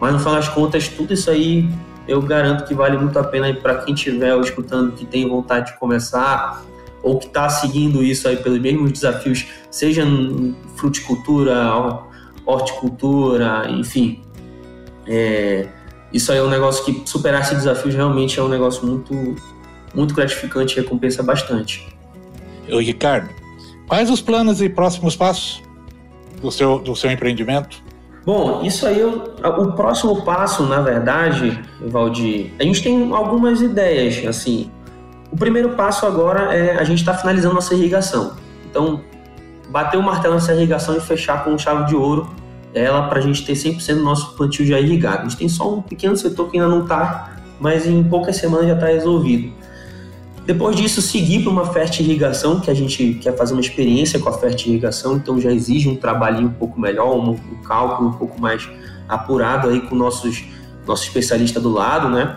mas 0.00 0.12
no 0.12 0.18
final 0.18 0.34
das 0.34 0.48
contas, 0.48 0.88
tudo 0.88 1.12
isso 1.12 1.30
aí 1.30 1.68
eu 2.06 2.20
garanto 2.20 2.64
que 2.64 2.74
vale 2.74 2.96
muito 2.96 3.18
a 3.18 3.24
pena 3.24 3.52
para 3.54 3.78
quem 3.78 3.94
estiver 3.94 4.38
escutando, 4.40 4.92
que 4.92 5.04
tem 5.04 5.28
vontade 5.28 5.72
de 5.72 5.78
começar 5.78 6.64
ou 7.02 7.18
que 7.18 7.26
está 7.26 7.48
seguindo 7.48 8.02
isso 8.02 8.28
aí 8.28 8.36
pelos 8.36 8.60
mesmos 8.60 8.92
desafios, 8.92 9.46
seja 9.70 10.04
fruticultura, 10.76 11.56
horticultura, 12.46 13.68
enfim, 13.70 14.22
é, 15.06 15.68
isso 16.12 16.30
aí 16.30 16.38
é 16.38 16.42
um 16.42 16.48
negócio 16.48 16.84
que 16.84 17.08
superar 17.08 17.40
esses 17.40 17.58
desafios 17.58 17.94
realmente 17.94 18.38
é 18.38 18.42
um 18.42 18.48
negócio 18.48 18.86
muito, 18.86 19.36
muito 19.94 20.14
gratificante 20.14 20.78
e 20.78 20.82
recompensa 20.82 21.22
bastante. 21.22 21.86
Eu, 22.68 22.78
Ricardo, 22.78 23.30
quais 23.88 24.10
os 24.10 24.20
planos 24.20 24.60
e 24.60 24.68
próximos 24.68 25.16
passos 25.16 25.62
do 26.40 26.50
seu, 26.50 26.78
do 26.78 26.94
seu 26.94 27.10
empreendimento? 27.10 27.82
Bom, 28.24 28.62
isso 28.62 28.86
aí, 28.86 29.02
o 29.02 29.72
próximo 29.72 30.24
passo, 30.24 30.62
na 30.64 30.80
verdade, 30.80 31.60
Valdir, 31.80 32.52
a 32.58 32.62
gente 32.62 32.82
tem 32.82 33.12
algumas 33.12 33.60
ideias, 33.60 34.24
assim. 34.26 34.70
O 35.30 35.36
primeiro 35.36 35.70
passo 35.70 36.06
agora 36.06 36.54
é 36.54 36.78
a 36.78 36.84
gente 36.84 36.98
está 36.98 37.14
finalizando 37.14 37.54
nossa 37.54 37.74
irrigação. 37.74 38.36
Então, 38.70 39.00
bater 39.70 39.96
o 39.96 40.02
martelo 40.02 40.34
nessa 40.34 40.54
irrigação 40.54 40.96
e 40.96 41.00
fechar 41.00 41.42
com 41.42 41.58
chave 41.58 41.86
de 41.86 41.96
ouro 41.96 42.28
ela 42.74 43.08
para 43.08 43.18
a 43.18 43.22
gente 43.22 43.44
ter 43.44 43.52
100% 43.52 43.96
do 43.96 44.02
nosso 44.02 44.34
plantio 44.34 44.64
já 44.64 44.78
irrigado. 44.78 45.20
A 45.20 45.22
gente 45.24 45.36
tem 45.36 45.48
só 45.48 45.74
um 45.74 45.82
pequeno 45.82 46.16
setor 46.16 46.50
que 46.50 46.58
ainda 46.58 46.68
não 46.68 46.82
está, 46.82 47.36
mas 47.60 47.86
em 47.86 48.02
poucas 48.02 48.36
semanas 48.36 48.66
já 48.66 48.74
está 48.74 48.86
resolvido. 48.86 49.52
Depois 50.44 50.74
disso, 50.74 51.00
seguir 51.00 51.42
para 51.42 51.52
uma 51.52 51.70
irrigação, 52.00 52.60
que 52.60 52.70
a 52.70 52.74
gente 52.74 53.14
quer 53.14 53.36
fazer 53.36 53.52
uma 53.52 53.60
experiência 53.60 54.18
com 54.18 54.28
a 54.28 54.48
irrigação, 54.66 55.16
então 55.16 55.40
já 55.40 55.52
exige 55.52 55.88
um 55.88 55.96
trabalhinho 55.96 56.48
um 56.48 56.52
pouco 56.52 56.80
melhor, 56.80 57.16
um, 57.16 57.30
um 57.30 57.62
cálculo 57.62 58.08
um 58.08 58.12
pouco 58.12 58.40
mais 58.40 58.68
apurado 59.08 59.68
aí 59.68 59.80
com 59.80 59.94
nossos 59.94 60.44
nosso 60.86 61.04
especialista 61.04 61.60
do 61.60 61.70
lado, 61.70 62.08
né? 62.08 62.36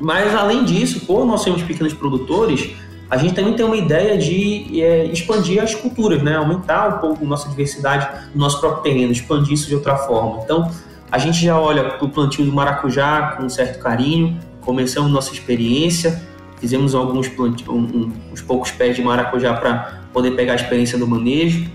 Mas 0.00 0.34
além 0.34 0.64
disso, 0.64 1.00
por 1.00 1.26
nós 1.26 1.42
sermos 1.42 1.62
pequenos 1.62 1.92
produtores, 1.92 2.70
a 3.10 3.18
gente 3.18 3.34
também 3.34 3.52
tem 3.52 3.66
uma 3.66 3.76
ideia 3.76 4.16
de 4.16 4.80
é, 4.80 5.04
expandir 5.06 5.62
as 5.62 5.74
culturas, 5.74 6.22
né? 6.22 6.36
aumentar 6.36 6.96
um 6.96 6.98
pouco 7.00 7.24
nossa 7.26 7.48
diversidade 7.48 8.08
no 8.34 8.40
nosso 8.40 8.60
próprio 8.60 8.82
terreno, 8.82 9.12
expandir 9.12 9.52
isso 9.52 9.66
de 9.66 9.74
outra 9.74 9.96
forma. 9.96 10.40
Então, 10.42 10.70
a 11.10 11.18
gente 11.18 11.44
já 11.44 11.60
olha 11.60 11.84
para 11.84 12.06
o 12.06 12.08
plantio 12.08 12.44
do 12.44 12.52
maracujá 12.52 13.32
com 13.36 13.44
um 13.44 13.48
certo 13.48 13.78
carinho, 13.82 14.38
começamos 14.60 15.10
nossa 15.10 15.32
experiência, 15.32 16.22
fizemos 16.60 16.94
alguns 16.94 17.26
um, 17.68 18.12
uns 18.30 18.42
poucos 18.42 18.70
pés 18.70 18.94
de 18.94 19.02
maracujá 19.02 19.54
para 19.54 20.02
poder 20.12 20.32
pegar 20.32 20.52
a 20.52 20.56
experiência 20.56 20.98
do 20.98 21.06
manejo. 21.06 21.68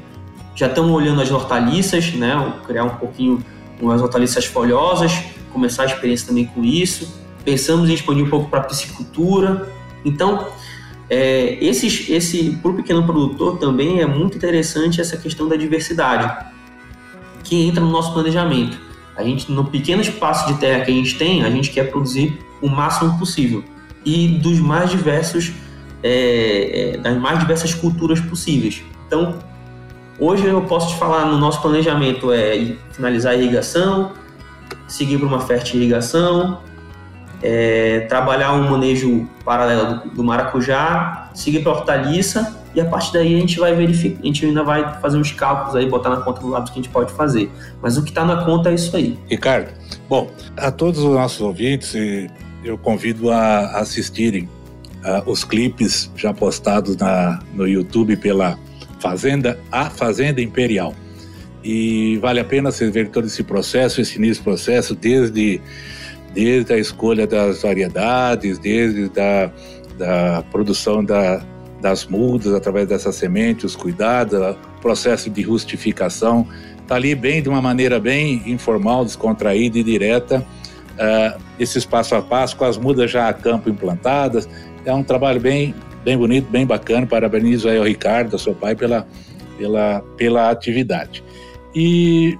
Já 0.55 0.67
estamos 0.67 0.91
olhando 0.91 1.21
as 1.21 1.31
hortaliças, 1.31 2.13
né? 2.13 2.53
Criar 2.65 2.85
um 2.85 2.95
pouquinho 2.95 3.43
umas 3.81 4.01
hortaliças 4.01 4.45
folhosas, 4.45 5.11
começar 5.51 5.83
a 5.83 5.85
experiência 5.87 6.27
também 6.27 6.45
com 6.45 6.63
isso. 6.63 7.19
Pensamos 7.43 7.89
em 7.89 7.93
expandir 7.93 8.23
um 8.23 8.29
pouco 8.29 8.49
para 8.49 8.61
piscicultura. 8.61 9.67
Então, 10.05 10.47
é, 11.09 11.57
esses, 11.63 12.09
esse 12.09 12.57
para 12.61 12.71
o 12.71 12.75
pequeno 12.75 13.03
produtor 13.03 13.57
também 13.57 13.99
é 13.99 14.05
muito 14.05 14.37
interessante 14.37 15.01
essa 15.01 15.17
questão 15.17 15.47
da 15.47 15.55
diversidade 15.55 16.45
que 17.43 17.67
entra 17.67 17.81
no 17.81 17.91
nosso 17.91 18.13
planejamento. 18.13 18.79
A 19.15 19.23
gente, 19.23 19.51
no 19.51 19.65
pequeno 19.65 20.01
espaço 20.01 20.47
de 20.51 20.59
terra 20.59 20.85
que 20.85 20.91
a 20.91 20.93
gente 20.93 21.17
tem, 21.17 21.43
a 21.43 21.49
gente 21.49 21.69
quer 21.71 21.89
produzir 21.89 22.39
o 22.61 22.67
máximo 22.67 23.17
possível 23.17 23.63
e 24.05 24.27
dos 24.27 24.59
mais 24.59 24.91
diversos, 24.91 25.51
é, 26.03 26.93
é, 26.93 26.97
das 26.97 27.17
mais 27.17 27.39
diversas 27.39 27.73
culturas 27.73 28.19
possíveis. 28.19 28.83
Então, 29.07 29.39
hoje 30.19 30.45
eu 30.45 30.61
posso 30.61 30.93
te 30.93 30.99
falar 30.99 31.25
no 31.25 31.37
nosso 31.37 31.61
planejamento 31.61 32.31
é 32.31 32.75
finalizar 32.91 33.33
a 33.33 33.35
irrigação, 33.35 34.11
seguir 34.87 35.17
para 35.17 35.27
uma 35.27 35.41
fértil 35.41 35.79
irrigação, 35.79 36.59
é, 37.41 38.01
trabalhar 38.01 38.53
um 38.53 38.69
manejo 38.69 39.27
paralelo 39.43 39.99
do, 39.99 40.09
do 40.09 40.23
maracujá, 40.23 41.29
seguir 41.33 41.63
para 41.63 41.71
hortaliça 41.71 42.63
e 42.75 42.81
a 42.81 42.85
partir 42.85 43.13
daí 43.13 43.35
a 43.35 43.39
gente 43.39 43.57
vai 43.57 43.73
verificar, 43.73 44.19
a 44.21 44.25
gente 44.25 44.45
ainda 44.45 44.61
vai 44.61 44.99
fazer 44.99 45.17
uns 45.17 45.31
cálculos 45.31 45.77
aí, 45.77 45.89
botar 45.89 46.09
na 46.09 46.17
conta 46.17 46.41
do 46.41 46.49
lado 46.49 46.65
que 46.65 46.77
a 46.77 46.83
gente 46.83 46.91
pode 46.91 47.13
fazer. 47.13 47.49
Mas 47.81 47.97
o 47.97 48.03
que 48.03 48.09
está 48.09 48.25
na 48.25 48.43
conta 48.43 48.69
é 48.69 48.75
isso 48.75 48.95
aí. 48.97 49.17
Ricardo, 49.27 49.71
bom, 50.09 50.29
a 50.57 50.69
todos 50.69 50.99
os 50.99 51.13
nossos 51.13 51.39
ouvintes, 51.39 51.95
eu 52.65 52.77
convido 52.77 53.31
a 53.31 53.79
assistirem 53.79 54.49
uh, 55.03 55.29
os 55.29 55.43
clipes 55.43 56.11
já 56.15 56.33
postados 56.33 56.97
na, 56.97 57.39
no 57.53 57.67
YouTube 57.67 58.17
pela 58.17 58.57
Fazenda, 58.99 59.59
a 59.71 59.89
Fazenda 59.89 60.41
Imperial. 60.41 60.93
E 61.63 62.17
vale 62.17 62.39
a 62.39 62.45
pena 62.45 62.71
você 62.71 62.89
ver 62.89 63.09
todo 63.09 63.27
esse 63.27 63.43
processo, 63.43 64.01
esse 64.01 64.17
início 64.17 64.43
processo, 64.43 64.95
desde, 64.95 65.61
desde 66.33 66.73
a 66.73 66.77
escolha 66.77 67.27
das 67.27 67.61
variedades, 67.61 68.57
desde 68.57 69.09
da, 69.09 69.51
da 69.97 70.43
produção 70.51 71.03
da, 71.03 71.43
das 71.81 72.05
mudas 72.05 72.53
através 72.53 72.87
dessa 72.87 73.11
semente, 73.11 73.65
os 73.65 73.75
cuidados, 73.75 74.39
o 74.39 74.81
processo 74.81 75.29
de 75.29 75.41
rustificação, 75.43 76.47
está 76.81 76.95
ali 76.95 77.13
bem 77.15 77.41
de 77.41 77.49
uma 77.49 77.61
maneira 77.61 77.99
bem 77.99 78.43
informal, 78.45 79.05
descontraída 79.05 79.77
e 79.77 79.83
direta, 79.83 80.45
uh, 80.95 81.41
esse 81.59 81.85
passo 81.87 82.15
a 82.15 82.21
passo 82.21 82.55
com 82.57 82.65
as 82.65 82.77
mudas 82.77 83.11
já 83.11 83.29
a 83.29 83.33
campo 83.33 83.69
implantadas, 83.69 84.47
é 84.85 84.93
um 84.93 85.03
trabalho 85.03 85.39
bem, 85.39 85.73
bem 86.03 86.17
bonito, 86.17 86.49
bem 86.49 86.65
bacana, 86.65 87.05
parabenizo 87.05 87.69
aí 87.69 87.77
ao 87.77 87.83
Ricardo, 87.83 88.33
ao 88.33 88.39
seu 88.39 88.53
pai, 88.53 88.75
pela, 88.75 89.07
pela, 89.57 90.01
pela 90.17 90.49
atividade. 90.49 91.23
E 91.73 92.37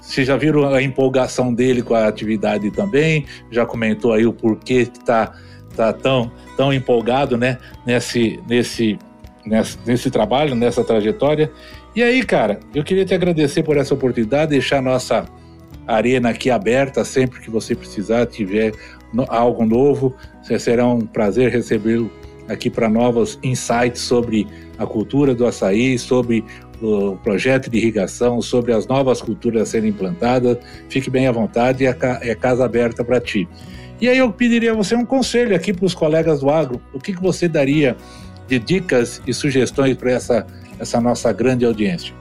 vocês 0.00 0.26
já 0.26 0.36
viram 0.36 0.68
a 0.68 0.82
empolgação 0.82 1.52
dele 1.52 1.82
com 1.82 1.94
a 1.94 2.06
atividade 2.06 2.70
também, 2.70 3.24
já 3.50 3.64
comentou 3.64 4.12
aí 4.12 4.26
o 4.26 4.32
porquê 4.32 4.88
está 4.92 5.32
tá 5.74 5.92
tão 5.92 6.30
tão 6.56 6.72
empolgado, 6.72 7.36
né, 7.36 7.58
nesse, 7.86 8.40
nesse, 8.48 8.98
nesse, 9.44 9.78
nesse 9.86 10.10
trabalho, 10.10 10.54
nessa 10.54 10.84
trajetória. 10.84 11.50
E 11.94 12.02
aí, 12.02 12.22
cara, 12.24 12.60
eu 12.74 12.82
queria 12.82 13.04
te 13.04 13.14
agradecer 13.14 13.62
por 13.62 13.76
essa 13.76 13.94
oportunidade, 13.94 14.50
deixar 14.50 14.82
nossa 14.82 15.24
arena 15.86 16.30
aqui 16.30 16.50
aberta 16.50 17.04
sempre 17.04 17.40
que 17.40 17.50
você 17.50 17.74
precisar, 17.74 18.26
tiver 18.26 18.72
algo 19.28 19.64
novo, 19.64 20.14
será 20.58 20.86
um 20.86 21.00
prazer 21.00 21.50
recebê-lo 21.50 22.10
aqui 22.48 22.68
para 22.68 22.88
novos 22.88 23.38
insights 23.42 24.02
sobre 24.02 24.46
a 24.78 24.86
cultura 24.86 25.34
do 25.34 25.46
açaí, 25.46 25.98
sobre 25.98 26.44
o 26.82 27.16
projeto 27.16 27.70
de 27.70 27.78
irrigação, 27.78 28.42
sobre 28.42 28.72
as 28.72 28.86
novas 28.86 29.22
culturas 29.22 29.62
a 29.62 29.66
serem 29.66 29.90
implantadas. 29.90 30.58
Fique 30.88 31.08
bem 31.08 31.26
à 31.26 31.32
vontade, 31.32 31.86
é 31.86 32.34
casa 32.34 32.64
aberta 32.64 33.04
para 33.04 33.20
ti. 33.20 33.48
E 34.00 34.08
aí 34.08 34.18
eu 34.18 34.30
pediria 34.32 34.72
a 34.72 34.74
você 34.74 34.94
um 34.94 35.04
conselho 35.04 35.54
aqui 35.54 35.72
para 35.72 35.86
os 35.86 35.94
colegas 35.94 36.40
do 36.40 36.50
agro. 36.50 36.80
O 36.92 36.98
que, 36.98 37.14
que 37.14 37.22
você 37.22 37.48
daria 37.48 37.96
de 38.48 38.58
dicas 38.58 39.22
e 39.26 39.32
sugestões 39.32 39.96
para 39.96 40.12
essa, 40.12 40.46
essa 40.78 41.00
nossa 41.00 41.32
grande 41.32 41.64
audiência? 41.64 42.12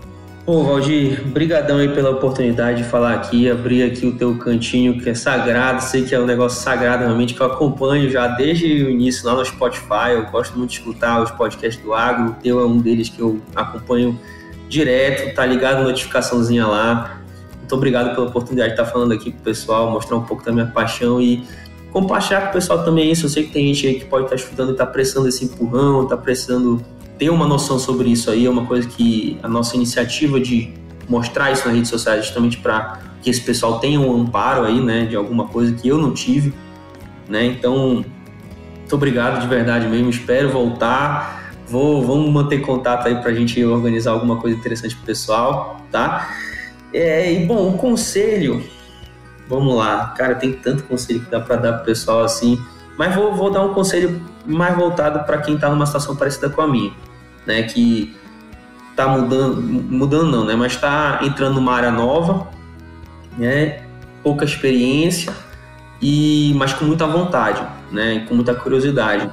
Pô, 0.45 0.61
Valdir, 0.61 1.25
brigadão 1.25 1.77
aí 1.77 1.87
pela 1.87 2.09
oportunidade 2.09 2.83
de 2.83 2.89
falar 2.89 3.13
aqui, 3.13 3.49
abrir 3.49 3.83
aqui 3.83 4.05
o 4.05 4.17
teu 4.17 4.37
cantinho 4.37 4.99
que 4.99 5.09
é 5.09 5.15
sagrado, 5.15 5.81
sei 5.81 6.03
que 6.03 6.13
é 6.13 6.19
um 6.19 6.25
negócio 6.25 6.61
sagrado 6.61 7.05
realmente 7.05 7.33
que 7.33 7.39
eu 7.39 7.45
acompanho 7.45 8.09
já 8.09 8.27
desde 8.27 8.65
o 8.65 8.89
início 8.89 9.25
lá 9.25 9.35
no 9.35 9.45
Spotify, 9.45 10.11
eu 10.15 10.25
gosto 10.25 10.57
muito 10.57 10.71
de 10.71 10.79
escutar 10.79 11.23
os 11.23 11.31
podcasts 11.31 11.81
do 11.81 11.93
agro, 11.93 12.31
o 12.31 12.33
teu 12.33 12.59
é 12.59 12.65
um 12.65 12.77
deles 12.77 13.07
que 13.07 13.21
eu 13.21 13.39
acompanho 13.55 14.19
direto, 14.67 15.33
tá 15.33 15.45
ligado 15.45 15.81
notificaçãozinha 15.81 16.67
lá. 16.67 17.21
Muito 17.59 17.75
obrigado 17.75 18.13
pela 18.13 18.27
oportunidade 18.27 18.75
de 18.75 18.81
estar 18.81 18.91
falando 18.91 19.13
aqui 19.13 19.31
pro 19.31 19.43
pessoal, 19.43 19.91
mostrar 19.91 20.17
um 20.17 20.23
pouco 20.23 20.43
da 20.43 20.51
minha 20.51 20.67
paixão 20.67 21.21
e 21.21 21.47
compartilhar 21.93 22.41
com 22.41 22.49
o 22.49 22.53
pessoal 22.53 22.83
também 22.83 23.09
isso. 23.09 23.27
Eu 23.27 23.29
sei 23.29 23.43
que 23.43 23.53
tem 23.53 23.73
gente 23.73 23.87
aí 23.87 23.93
que 23.95 24.05
pode 24.05 24.25
estar 24.25 24.35
escutando 24.35 24.69
e 24.69 24.71
está 24.73 24.85
precisando 24.85 25.23
desse 25.23 25.45
empurrão, 25.45 26.03
está 26.03 26.17
precisando 26.17 26.83
ter 27.17 27.29
uma 27.29 27.47
noção 27.47 27.79
sobre 27.79 28.09
isso 28.09 28.29
aí. 28.29 28.45
É 28.45 28.49
uma 28.49 28.65
coisa 28.65 28.87
que 28.87 29.37
a 29.41 29.47
nossa 29.47 29.75
iniciativa 29.75 30.39
de 30.39 30.73
mostrar 31.07 31.51
isso 31.51 31.65
nas 31.65 31.75
redes 31.75 31.89
sociais 31.89 32.25
justamente 32.25 32.57
para 32.57 32.99
que 33.21 33.29
esse 33.29 33.41
pessoal 33.41 33.79
tenha 33.79 33.99
um 33.99 34.21
amparo 34.21 34.65
aí, 34.65 34.81
né, 34.81 35.05
de 35.05 35.15
alguma 35.15 35.47
coisa 35.47 35.73
que 35.73 35.87
eu 35.87 35.97
não 35.97 36.13
tive, 36.13 36.53
né? 37.27 37.45
Então, 37.45 38.05
muito 38.79 38.95
obrigado 38.95 39.41
de 39.41 39.47
verdade 39.47 39.87
mesmo. 39.87 40.09
Espero 40.09 40.49
voltar. 40.49 41.53
Vou, 41.67 42.05
vamos 42.05 42.29
manter 42.29 42.59
contato 42.59 43.07
aí 43.07 43.15
para 43.15 43.31
a 43.31 43.33
gente 43.33 43.63
organizar 43.63 44.11
alguma 44.11 44.37
coisa 44.37 44.57
interessante 44.57 44.95
para 44.95 45.03
o 45.03 45.05
pessoal, 45.05 45.81
tá? 45.91 46.35
É, 46.93 47.33
e 47.33 47.45
bom, 47.45 47.69
o 47.69 47.77
conselho 47.77 48.61
Vamos 49.47 49.75
lá, 49.75 50.07
cara, 50.17 50.35
tem 50.35 50.53
tanto 50.53 50.83
conselho 50.83 51.19
que 51.19 51.29
dá 51.29 51.39
para 51.39 51.57
dar 51.57 51.73
pro 51.73 51.85
pessoal 51.85 52.23
assim, 52.23 52.59
mas 52.97 53.15
vou, 53.15 53.33
vou 53.33 53.49
dar 53.49 53.61
um 53.61 53.73
conselho 53.73 54.21
mais 54.45 54.75
voltado 54.75 55.25
para 55.25 55.39
quem 55.39 55.55
está 55.55 55.69
numa 55.69 55.85
situação 55.85 56.15
parecida 56.15 56.49
com 56.49 56.61
a 56.61 56.67
minha, 56.67 56.91
né? 57.45 57.63
Que 57.63 58.15
tá 58.95 59.07
mudando, 59.07 59.61
mudando 59.61 60.31
não, 60.31 60.45
né? 60.45 60.55
Mas 60.55 60.73
está 60.73 61.19
entrando 61.23 61.55
numa 61.55 61.73
área 61.73 61.91
nova, 61.91 62.47
né? 63.37 63.81
Pouca 64.21 64.45
experiência 64.45 65.33
e 66.01 66.53
mas 66.55 66.73
com 66.73 66.85
muita 66.85 67.07
vontade, 67.07 67.65
né? 67.91 68.25
Com 68.27 68.35
muita 68.35 68.53
curiosidade. 68.53 69.29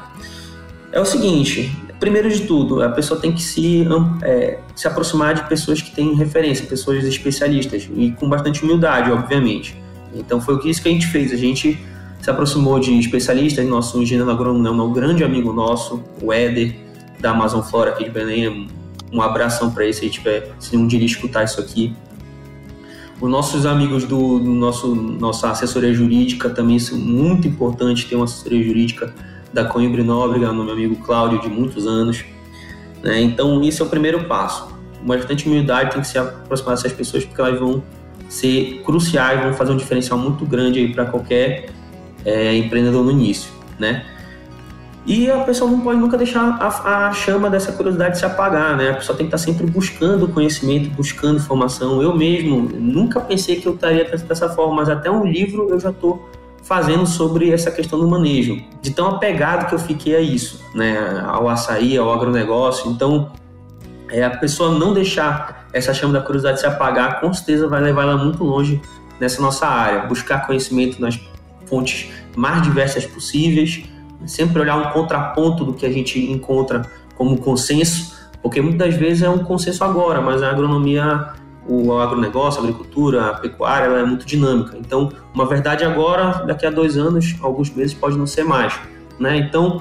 É 0.92 1.01
o 1.01 1.05
seguinte, 1.05 1.77
primeiro 2.01 2.29
de 2.31 2.40
tudo, 2.46 2.83
a 2.83 2.88
pessoa 2.88 3.20
tem 3.20 3.33
que 3.33 3.42
se, 3.42 3.87
é, 4.23 4.59
se 4.75 4.88
aproximar 4.88 5.35
de 5.35 5.49
pessoas 5.49 5.81
que 5.83 5.94
têm 5.94 6.14
referência, 6.14 6.66
pessoas 6.66 7.05
especialistas 7.05 7.88
e 7.94 8.12
com 8.12 8.29
bastante 8.29 8.64
humildade, 8.64 9.12
obviamente. 9.12 9.77
Então 10.14 10.40
foi 10.40 10.59
isso 10.68 10.83
que 10.83 10.88
a 10.88 10.92
gente 10.92 11.07
fez. 11.07 11.33
A 11.33 11.37
gente 11.37 11.79
se 12.21 12.31
aproximou 12.31 12.79
de 12.79 12.99
especialistas, 12.99 13.67
nosso 13.67 14.01
engenheiro 14.01 14.31
agrônomo 14.31 14.67
é 14.67 14.71
um 14.71 14.93
grande 14.93 15.25
amigo 15.25 15.53
nosso, 15.53 16.03
o 16.23 16.33
Éder, 16.33 16.75
da 17.19 17.31
Amazon 17.31 17.63
Flora 17.63 17.91
aqui 17.91 18.05
de 18.05 18.11
Belém. 18.11 18.69
Um 19.13 19.21
abração 19.21 19.71
para 19.71 19.85
ele 19.85 19.93
se 19.93 20.05
ele 20.05 20.11
tiver, 20.11 20.53
se 20.59 20.77
um 20.77 20.87
dia 20.87 20.99
ele 20.99 21.07
escutar 21.07 21.45
isso 21.45 21.61
aqui. 21.61 21.95
Os 23.21 23.29
nossos 23.29 23.67
amigos 23.67 24.05
do, 24.05 24.39
do, 24.39 24.51
nosso 24.51 24.95
nossa 24.95 25.51
assessoria 25.51 25.93
jurídica 25.93 26.49
também 26.49 26.79
são 26.79 26.97
muito 26.97 27.47
importante 27.49 28.07
ter 28.07 28.17
uma 28.17 28.25
assessoria 28.25 28.63
jurídica 28.63 29.13
da 29.53 29.65
Coimbra 29.65 30.03
Nóbrega, 30.05 30.53
meu 30.53 30.71
amigo 30.71 30.97
Cláudio, 30.97 31.41
de 31.41 31.49
muitos 31.49 31.87
anos. 31.87 32.25
Né? 33.03 33.21
Então, 33.21 33.63
isso 33.63 33.83
é 33.83 33.87
o 33.87 33.89
primeiro 33.89 34.25
passo. 34.25 34.69
Uma 35.03 35.17
bastante 35.17 35.47
humildade 35.49 35.93
tem 35.93 36.01
que 36.01 36.07
se 36.07 36.19
aproximar 36.19 36.77
dessas 36.77 36.93
pessoas, 36.93 37.25
porque 37.25 37.41
elas 37.41 37.59
vão 37.59 37.83
ser 38.29 38.83
cruciais, 38.85 39.43
vão 39.43 39.53
fazer 39.55 39.73
um 39.73 39.77
diferencial 39.77 40.19
muito 40.19 40.47
grande 40.47 40.79
aí 40.79 40.93
para 40.93 41.05
qualquer 41.07 41.71
é, 42.25 42.57
empreendedor 42.57 43.05
no 43.05 43.11
início, 43.11 43.51
né? 43.79 44.05
E 45.07 45.31
a 45.31 45.39
pessoa 45.41 45.71
não 45.71 45.81
pode 45.81 45.99
nunca 45.99 46.16
deixar 46.18 46.59
a, 46.61 47.09
a, 47.09 47.12
chama 47.12 47.49
dessa 47.49 47.73
curiosidade 47.73 48.18
se 48.18 48.25
apagar, 48.25 48.77
né? 48.77 48.91
A 48.91 48.95
pessoa 48.95 49.16
tem 49.16 49.27
que 49.27 49.35
estar 49.35 49.45
sempre 49.45 49.66
buscando 49.66 50.29
conhecimento, 50.29 50.91
buscando 50.91 51.39
informação. 51.39 52.03
Eu 52.03 52.14
mesmo 52.14 52.68
nunca 52.79 53.18
pensei 53.18 53.57
que 53.57 53.66
eu 53.66 53.75
estaria 53.75 54.05
dessa 54.05 54.49
forma, 54.51 54.75
mas 54.75 54.91
até 54.91 55.11
um 55.11 55.25
livro 55.25 55.68
eu 55.71 55.81
já 55.81 55.91
estou 55.91 56.29
fazendo 56.62 57.07
sobre 57.07 57.51
essa 57.51 57.71
questão 57.71 57.99
do 57.99 58.07
manejo. 58.07 58.62
De 58.83 58.91
tão 58.91 59.09
apegado 59.09 59.68
que 59.68 59.75
eu 59.75 59.79
fiquei 59.79 60.14
a 60.14 60.21
isso, 60.21 60.62
né? 60.75 61.25
Ao 61.27 61.49
açaí, 61.49 61.97
ao 61.97 62.12
agronegócio. 62.12 62.91
Então, 62.91 63.33
é 64.11 64.23
a 64.23 64.31
pessoa 64.31 64.79
não 64.79 64.93
deixar 64.93 65.66
essa 65.73 65.95
chama 65.95 66.12
da 66.12 66.21
curiosidade 66.21 66.61
se 66.61 66.66
apagar, 66.66 67.21
com 67.21 67.33
certeza 67.33 67.66
vai 67.68 67.81
levar 67.81 68.03
ela 68.03 68.16
muito 68.18 68.45
longe 68.45 68.83
nessa 69.18 69.41
nossa 69.41 69.66
área. 69.66 70.07
Buscar 70.07 70.47
conhecimento 70.47 71.01
nas 71.01 71.16
fontes 71.71 72.11
mais 72.37 72.61
diversas 72.62 73.07
possíveis, 73.07 73.85
sempre 74.27 74.61
olhar 74.61 74.77
um 74.77 74.91
contraponto 74.93 75.64
do 75.64 75.73
que 75.73 75.87
a 75.87 75.91
gente 75.91 76.18
encontra 76.31 76.91
como 77.16 77.39
consenso, 77.39 78.18
porque 78.43 78.61
muitas 78.61 78.95
vezes 78.95 79.23
é 79.23 79.31
um 79.31 79.39
consenso 79.39 79.85
agora, 79.85 80.21
mas 80.21 80.43
a 80.43 80.51
agronomia 80.51 81.33
o 81.68 81.97
agronegócio, 81.99 82.61
a 82.61 82.64
agricultura, 82.64 83.27
a 83.29 83.35
pecuária, 83.35 83.87
ela 83.87 84.01
é 84.01 84.05
muito 84.05 84.27
dinâmica. 84.27 84.77
Então, 84.77 85.12
uma 85.33 85.47
verdade 85.47 85.85
agora, 85.85 86.45
daqui 86.45 86.66
a 86.66 86.71
dois 86.71 86.97
anos, 86.97 87.37
alguns 87.41 87.71
meses, 87.71 87.95
pode 87.95 88.16
não 88.16 88.27
ser 88.27 88.45
mais. 88.45 88.75
Né? 89.18 89.37
Então, 89.37 89.81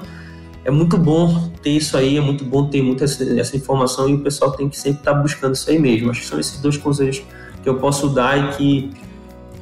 é 0.64 0.70
muito 0.70 0.96
bom 0.96 1.50
ter 1.62 1.70
isso 1.70 1.96
aí, 1.96 2.16
é 2.16 2.20
muito 2.20 2.44
bom 2.44 2.68
ter 2.68 2.82
muita 2.82 3.04
essa 3.04 3.56
informação 3.56 4.08
e 4.08 4.14
o 4.14 4.20
pessoal 4.20 4.52
tem 4.52 4.68
que 4.68 4.78
sempre 4.78 5.00
estar 5.00 5.14
buscando 5.14 5.54
isso 5.54 5.68
aí 5.70 5.78
mesmo. 5.78 6.10
Acho 6.10 6.20
que 6.20 6.26
são 6.26 6.38
esses 6.38 6.60
dois 6.60 6.76
conselhos 6.76 7.22
que 7.62 7.68
eu 7.68 7.76
posso 7.76 8.08
dar 8.08 8.38
e 8.38 8.56
que 8.56 8.90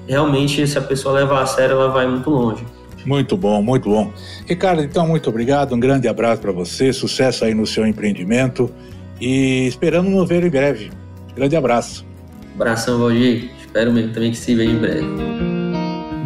realmente, 0.09 0.67
se 0.67 0.79
a 0.79 0.81
pessoa 0.81 1.21
levar 1.21 1.43
a 1.43 1.47
sério, 1.47 1.75
ela 1.75 1.89
vai 1.91 2.07
muito 2.09 2.31
longe. 2.31 2.65
Muito 3.05 3.37
bom, 3.37 3.63
muito 3.63 3.89
bom. 3.89 4.13
Ricardo, 4.47 4.83
então, 4.83 5.07
muito 5.07 5.29
obrigado. 5.31 5.75
Um 5.75 5.81
grande 5.81 6.09
abraço 6.09 6.43
para 6.43 6.53
você. 6.53 6.93
Sucesso 6.93 7.45
aí 7.45 7.55
no 7.55 7.67
seu 7.67 7.87
empreendimento. 7.87 8.71
E 9.21 9.67
esperando 9.67 10.11
nos 10.11 10.29
ver 10.29 10.45
em 10.45 10.51
breve. 10.51 10.91
Grande 11.35 11.57
abraço. 11.57 12.05
Abração, 12.55 12.99
Valdir. 12.99 13.51
Espero 13.61 13.93
mesmo 13.93 14.13
também 14.13 14.31
que 14.31 14.37
se 14.37 14.55
veja 14.55 14.73
em 14.73 14.79
breve. 14.79 15.07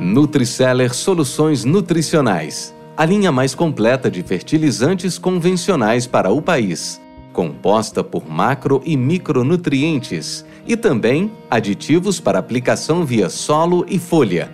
Nutriceller 0.00 0.94
Soluções 0.94 1.64
Nutricionais. 1.64 2.74
A 2.96 3.04
linha 3.04 3.32
mais 3.32 3.54
completa 3.54 4.10
de 4.10 4.22
fertilizantes 4.22 5.18
convencionais 5.18 6.06
para 6.06 6.30
o 6.30 6.40
país. 6.40 7.00
Composta 7.32 8.04
por 8.04 8.28
macro 8.28 8.82
e 8.84 8.96
micronutrientes 8.96 10.44
e 10.66 10.76
também 10.76 11.32
aditivos 11.50 12.20
para 12.20 12.38
aplicação 12.38 13.04
via 13.04 13.28
solo 13.28 13.84
e 13.88 13.98
folha, 13.98 14.50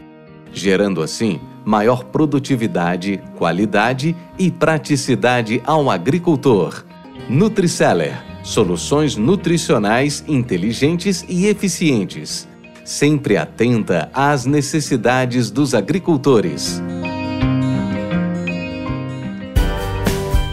gerando 0.53 1.03
assim 1.03 1.41
maior 1.65 2.05
produtividade, 2.05 3.23
qualidade 3.37 4.17
e 4.39 4.51
praticidade 4.51 5.61
ao 5.67 5.91
agricultor. 5.91 6.85
Nutriceller 7.29 8.29
soluções 8.49 9.15
nutricionais 9.15 10.25
inteligentes 10.27 11.23
e 11.29 11.47
eficientes, 11.47 12.49
sempre 12.83 13.37
atenta 13.37 14.11
às 14.15 14.47
necessidades 14.47 15.51
dos 15.51 15.75
agricultores. 15.75 16.81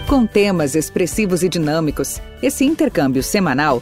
Com 0.08 0.28
temas 0.28 0.76
expressivos 0.76 1.41
e 1.41 1.47
dinâmicos, 1.47 2.22
esse 2.43 2.66
intercâmbio 2.66 3.24
semanal 3.24 3.82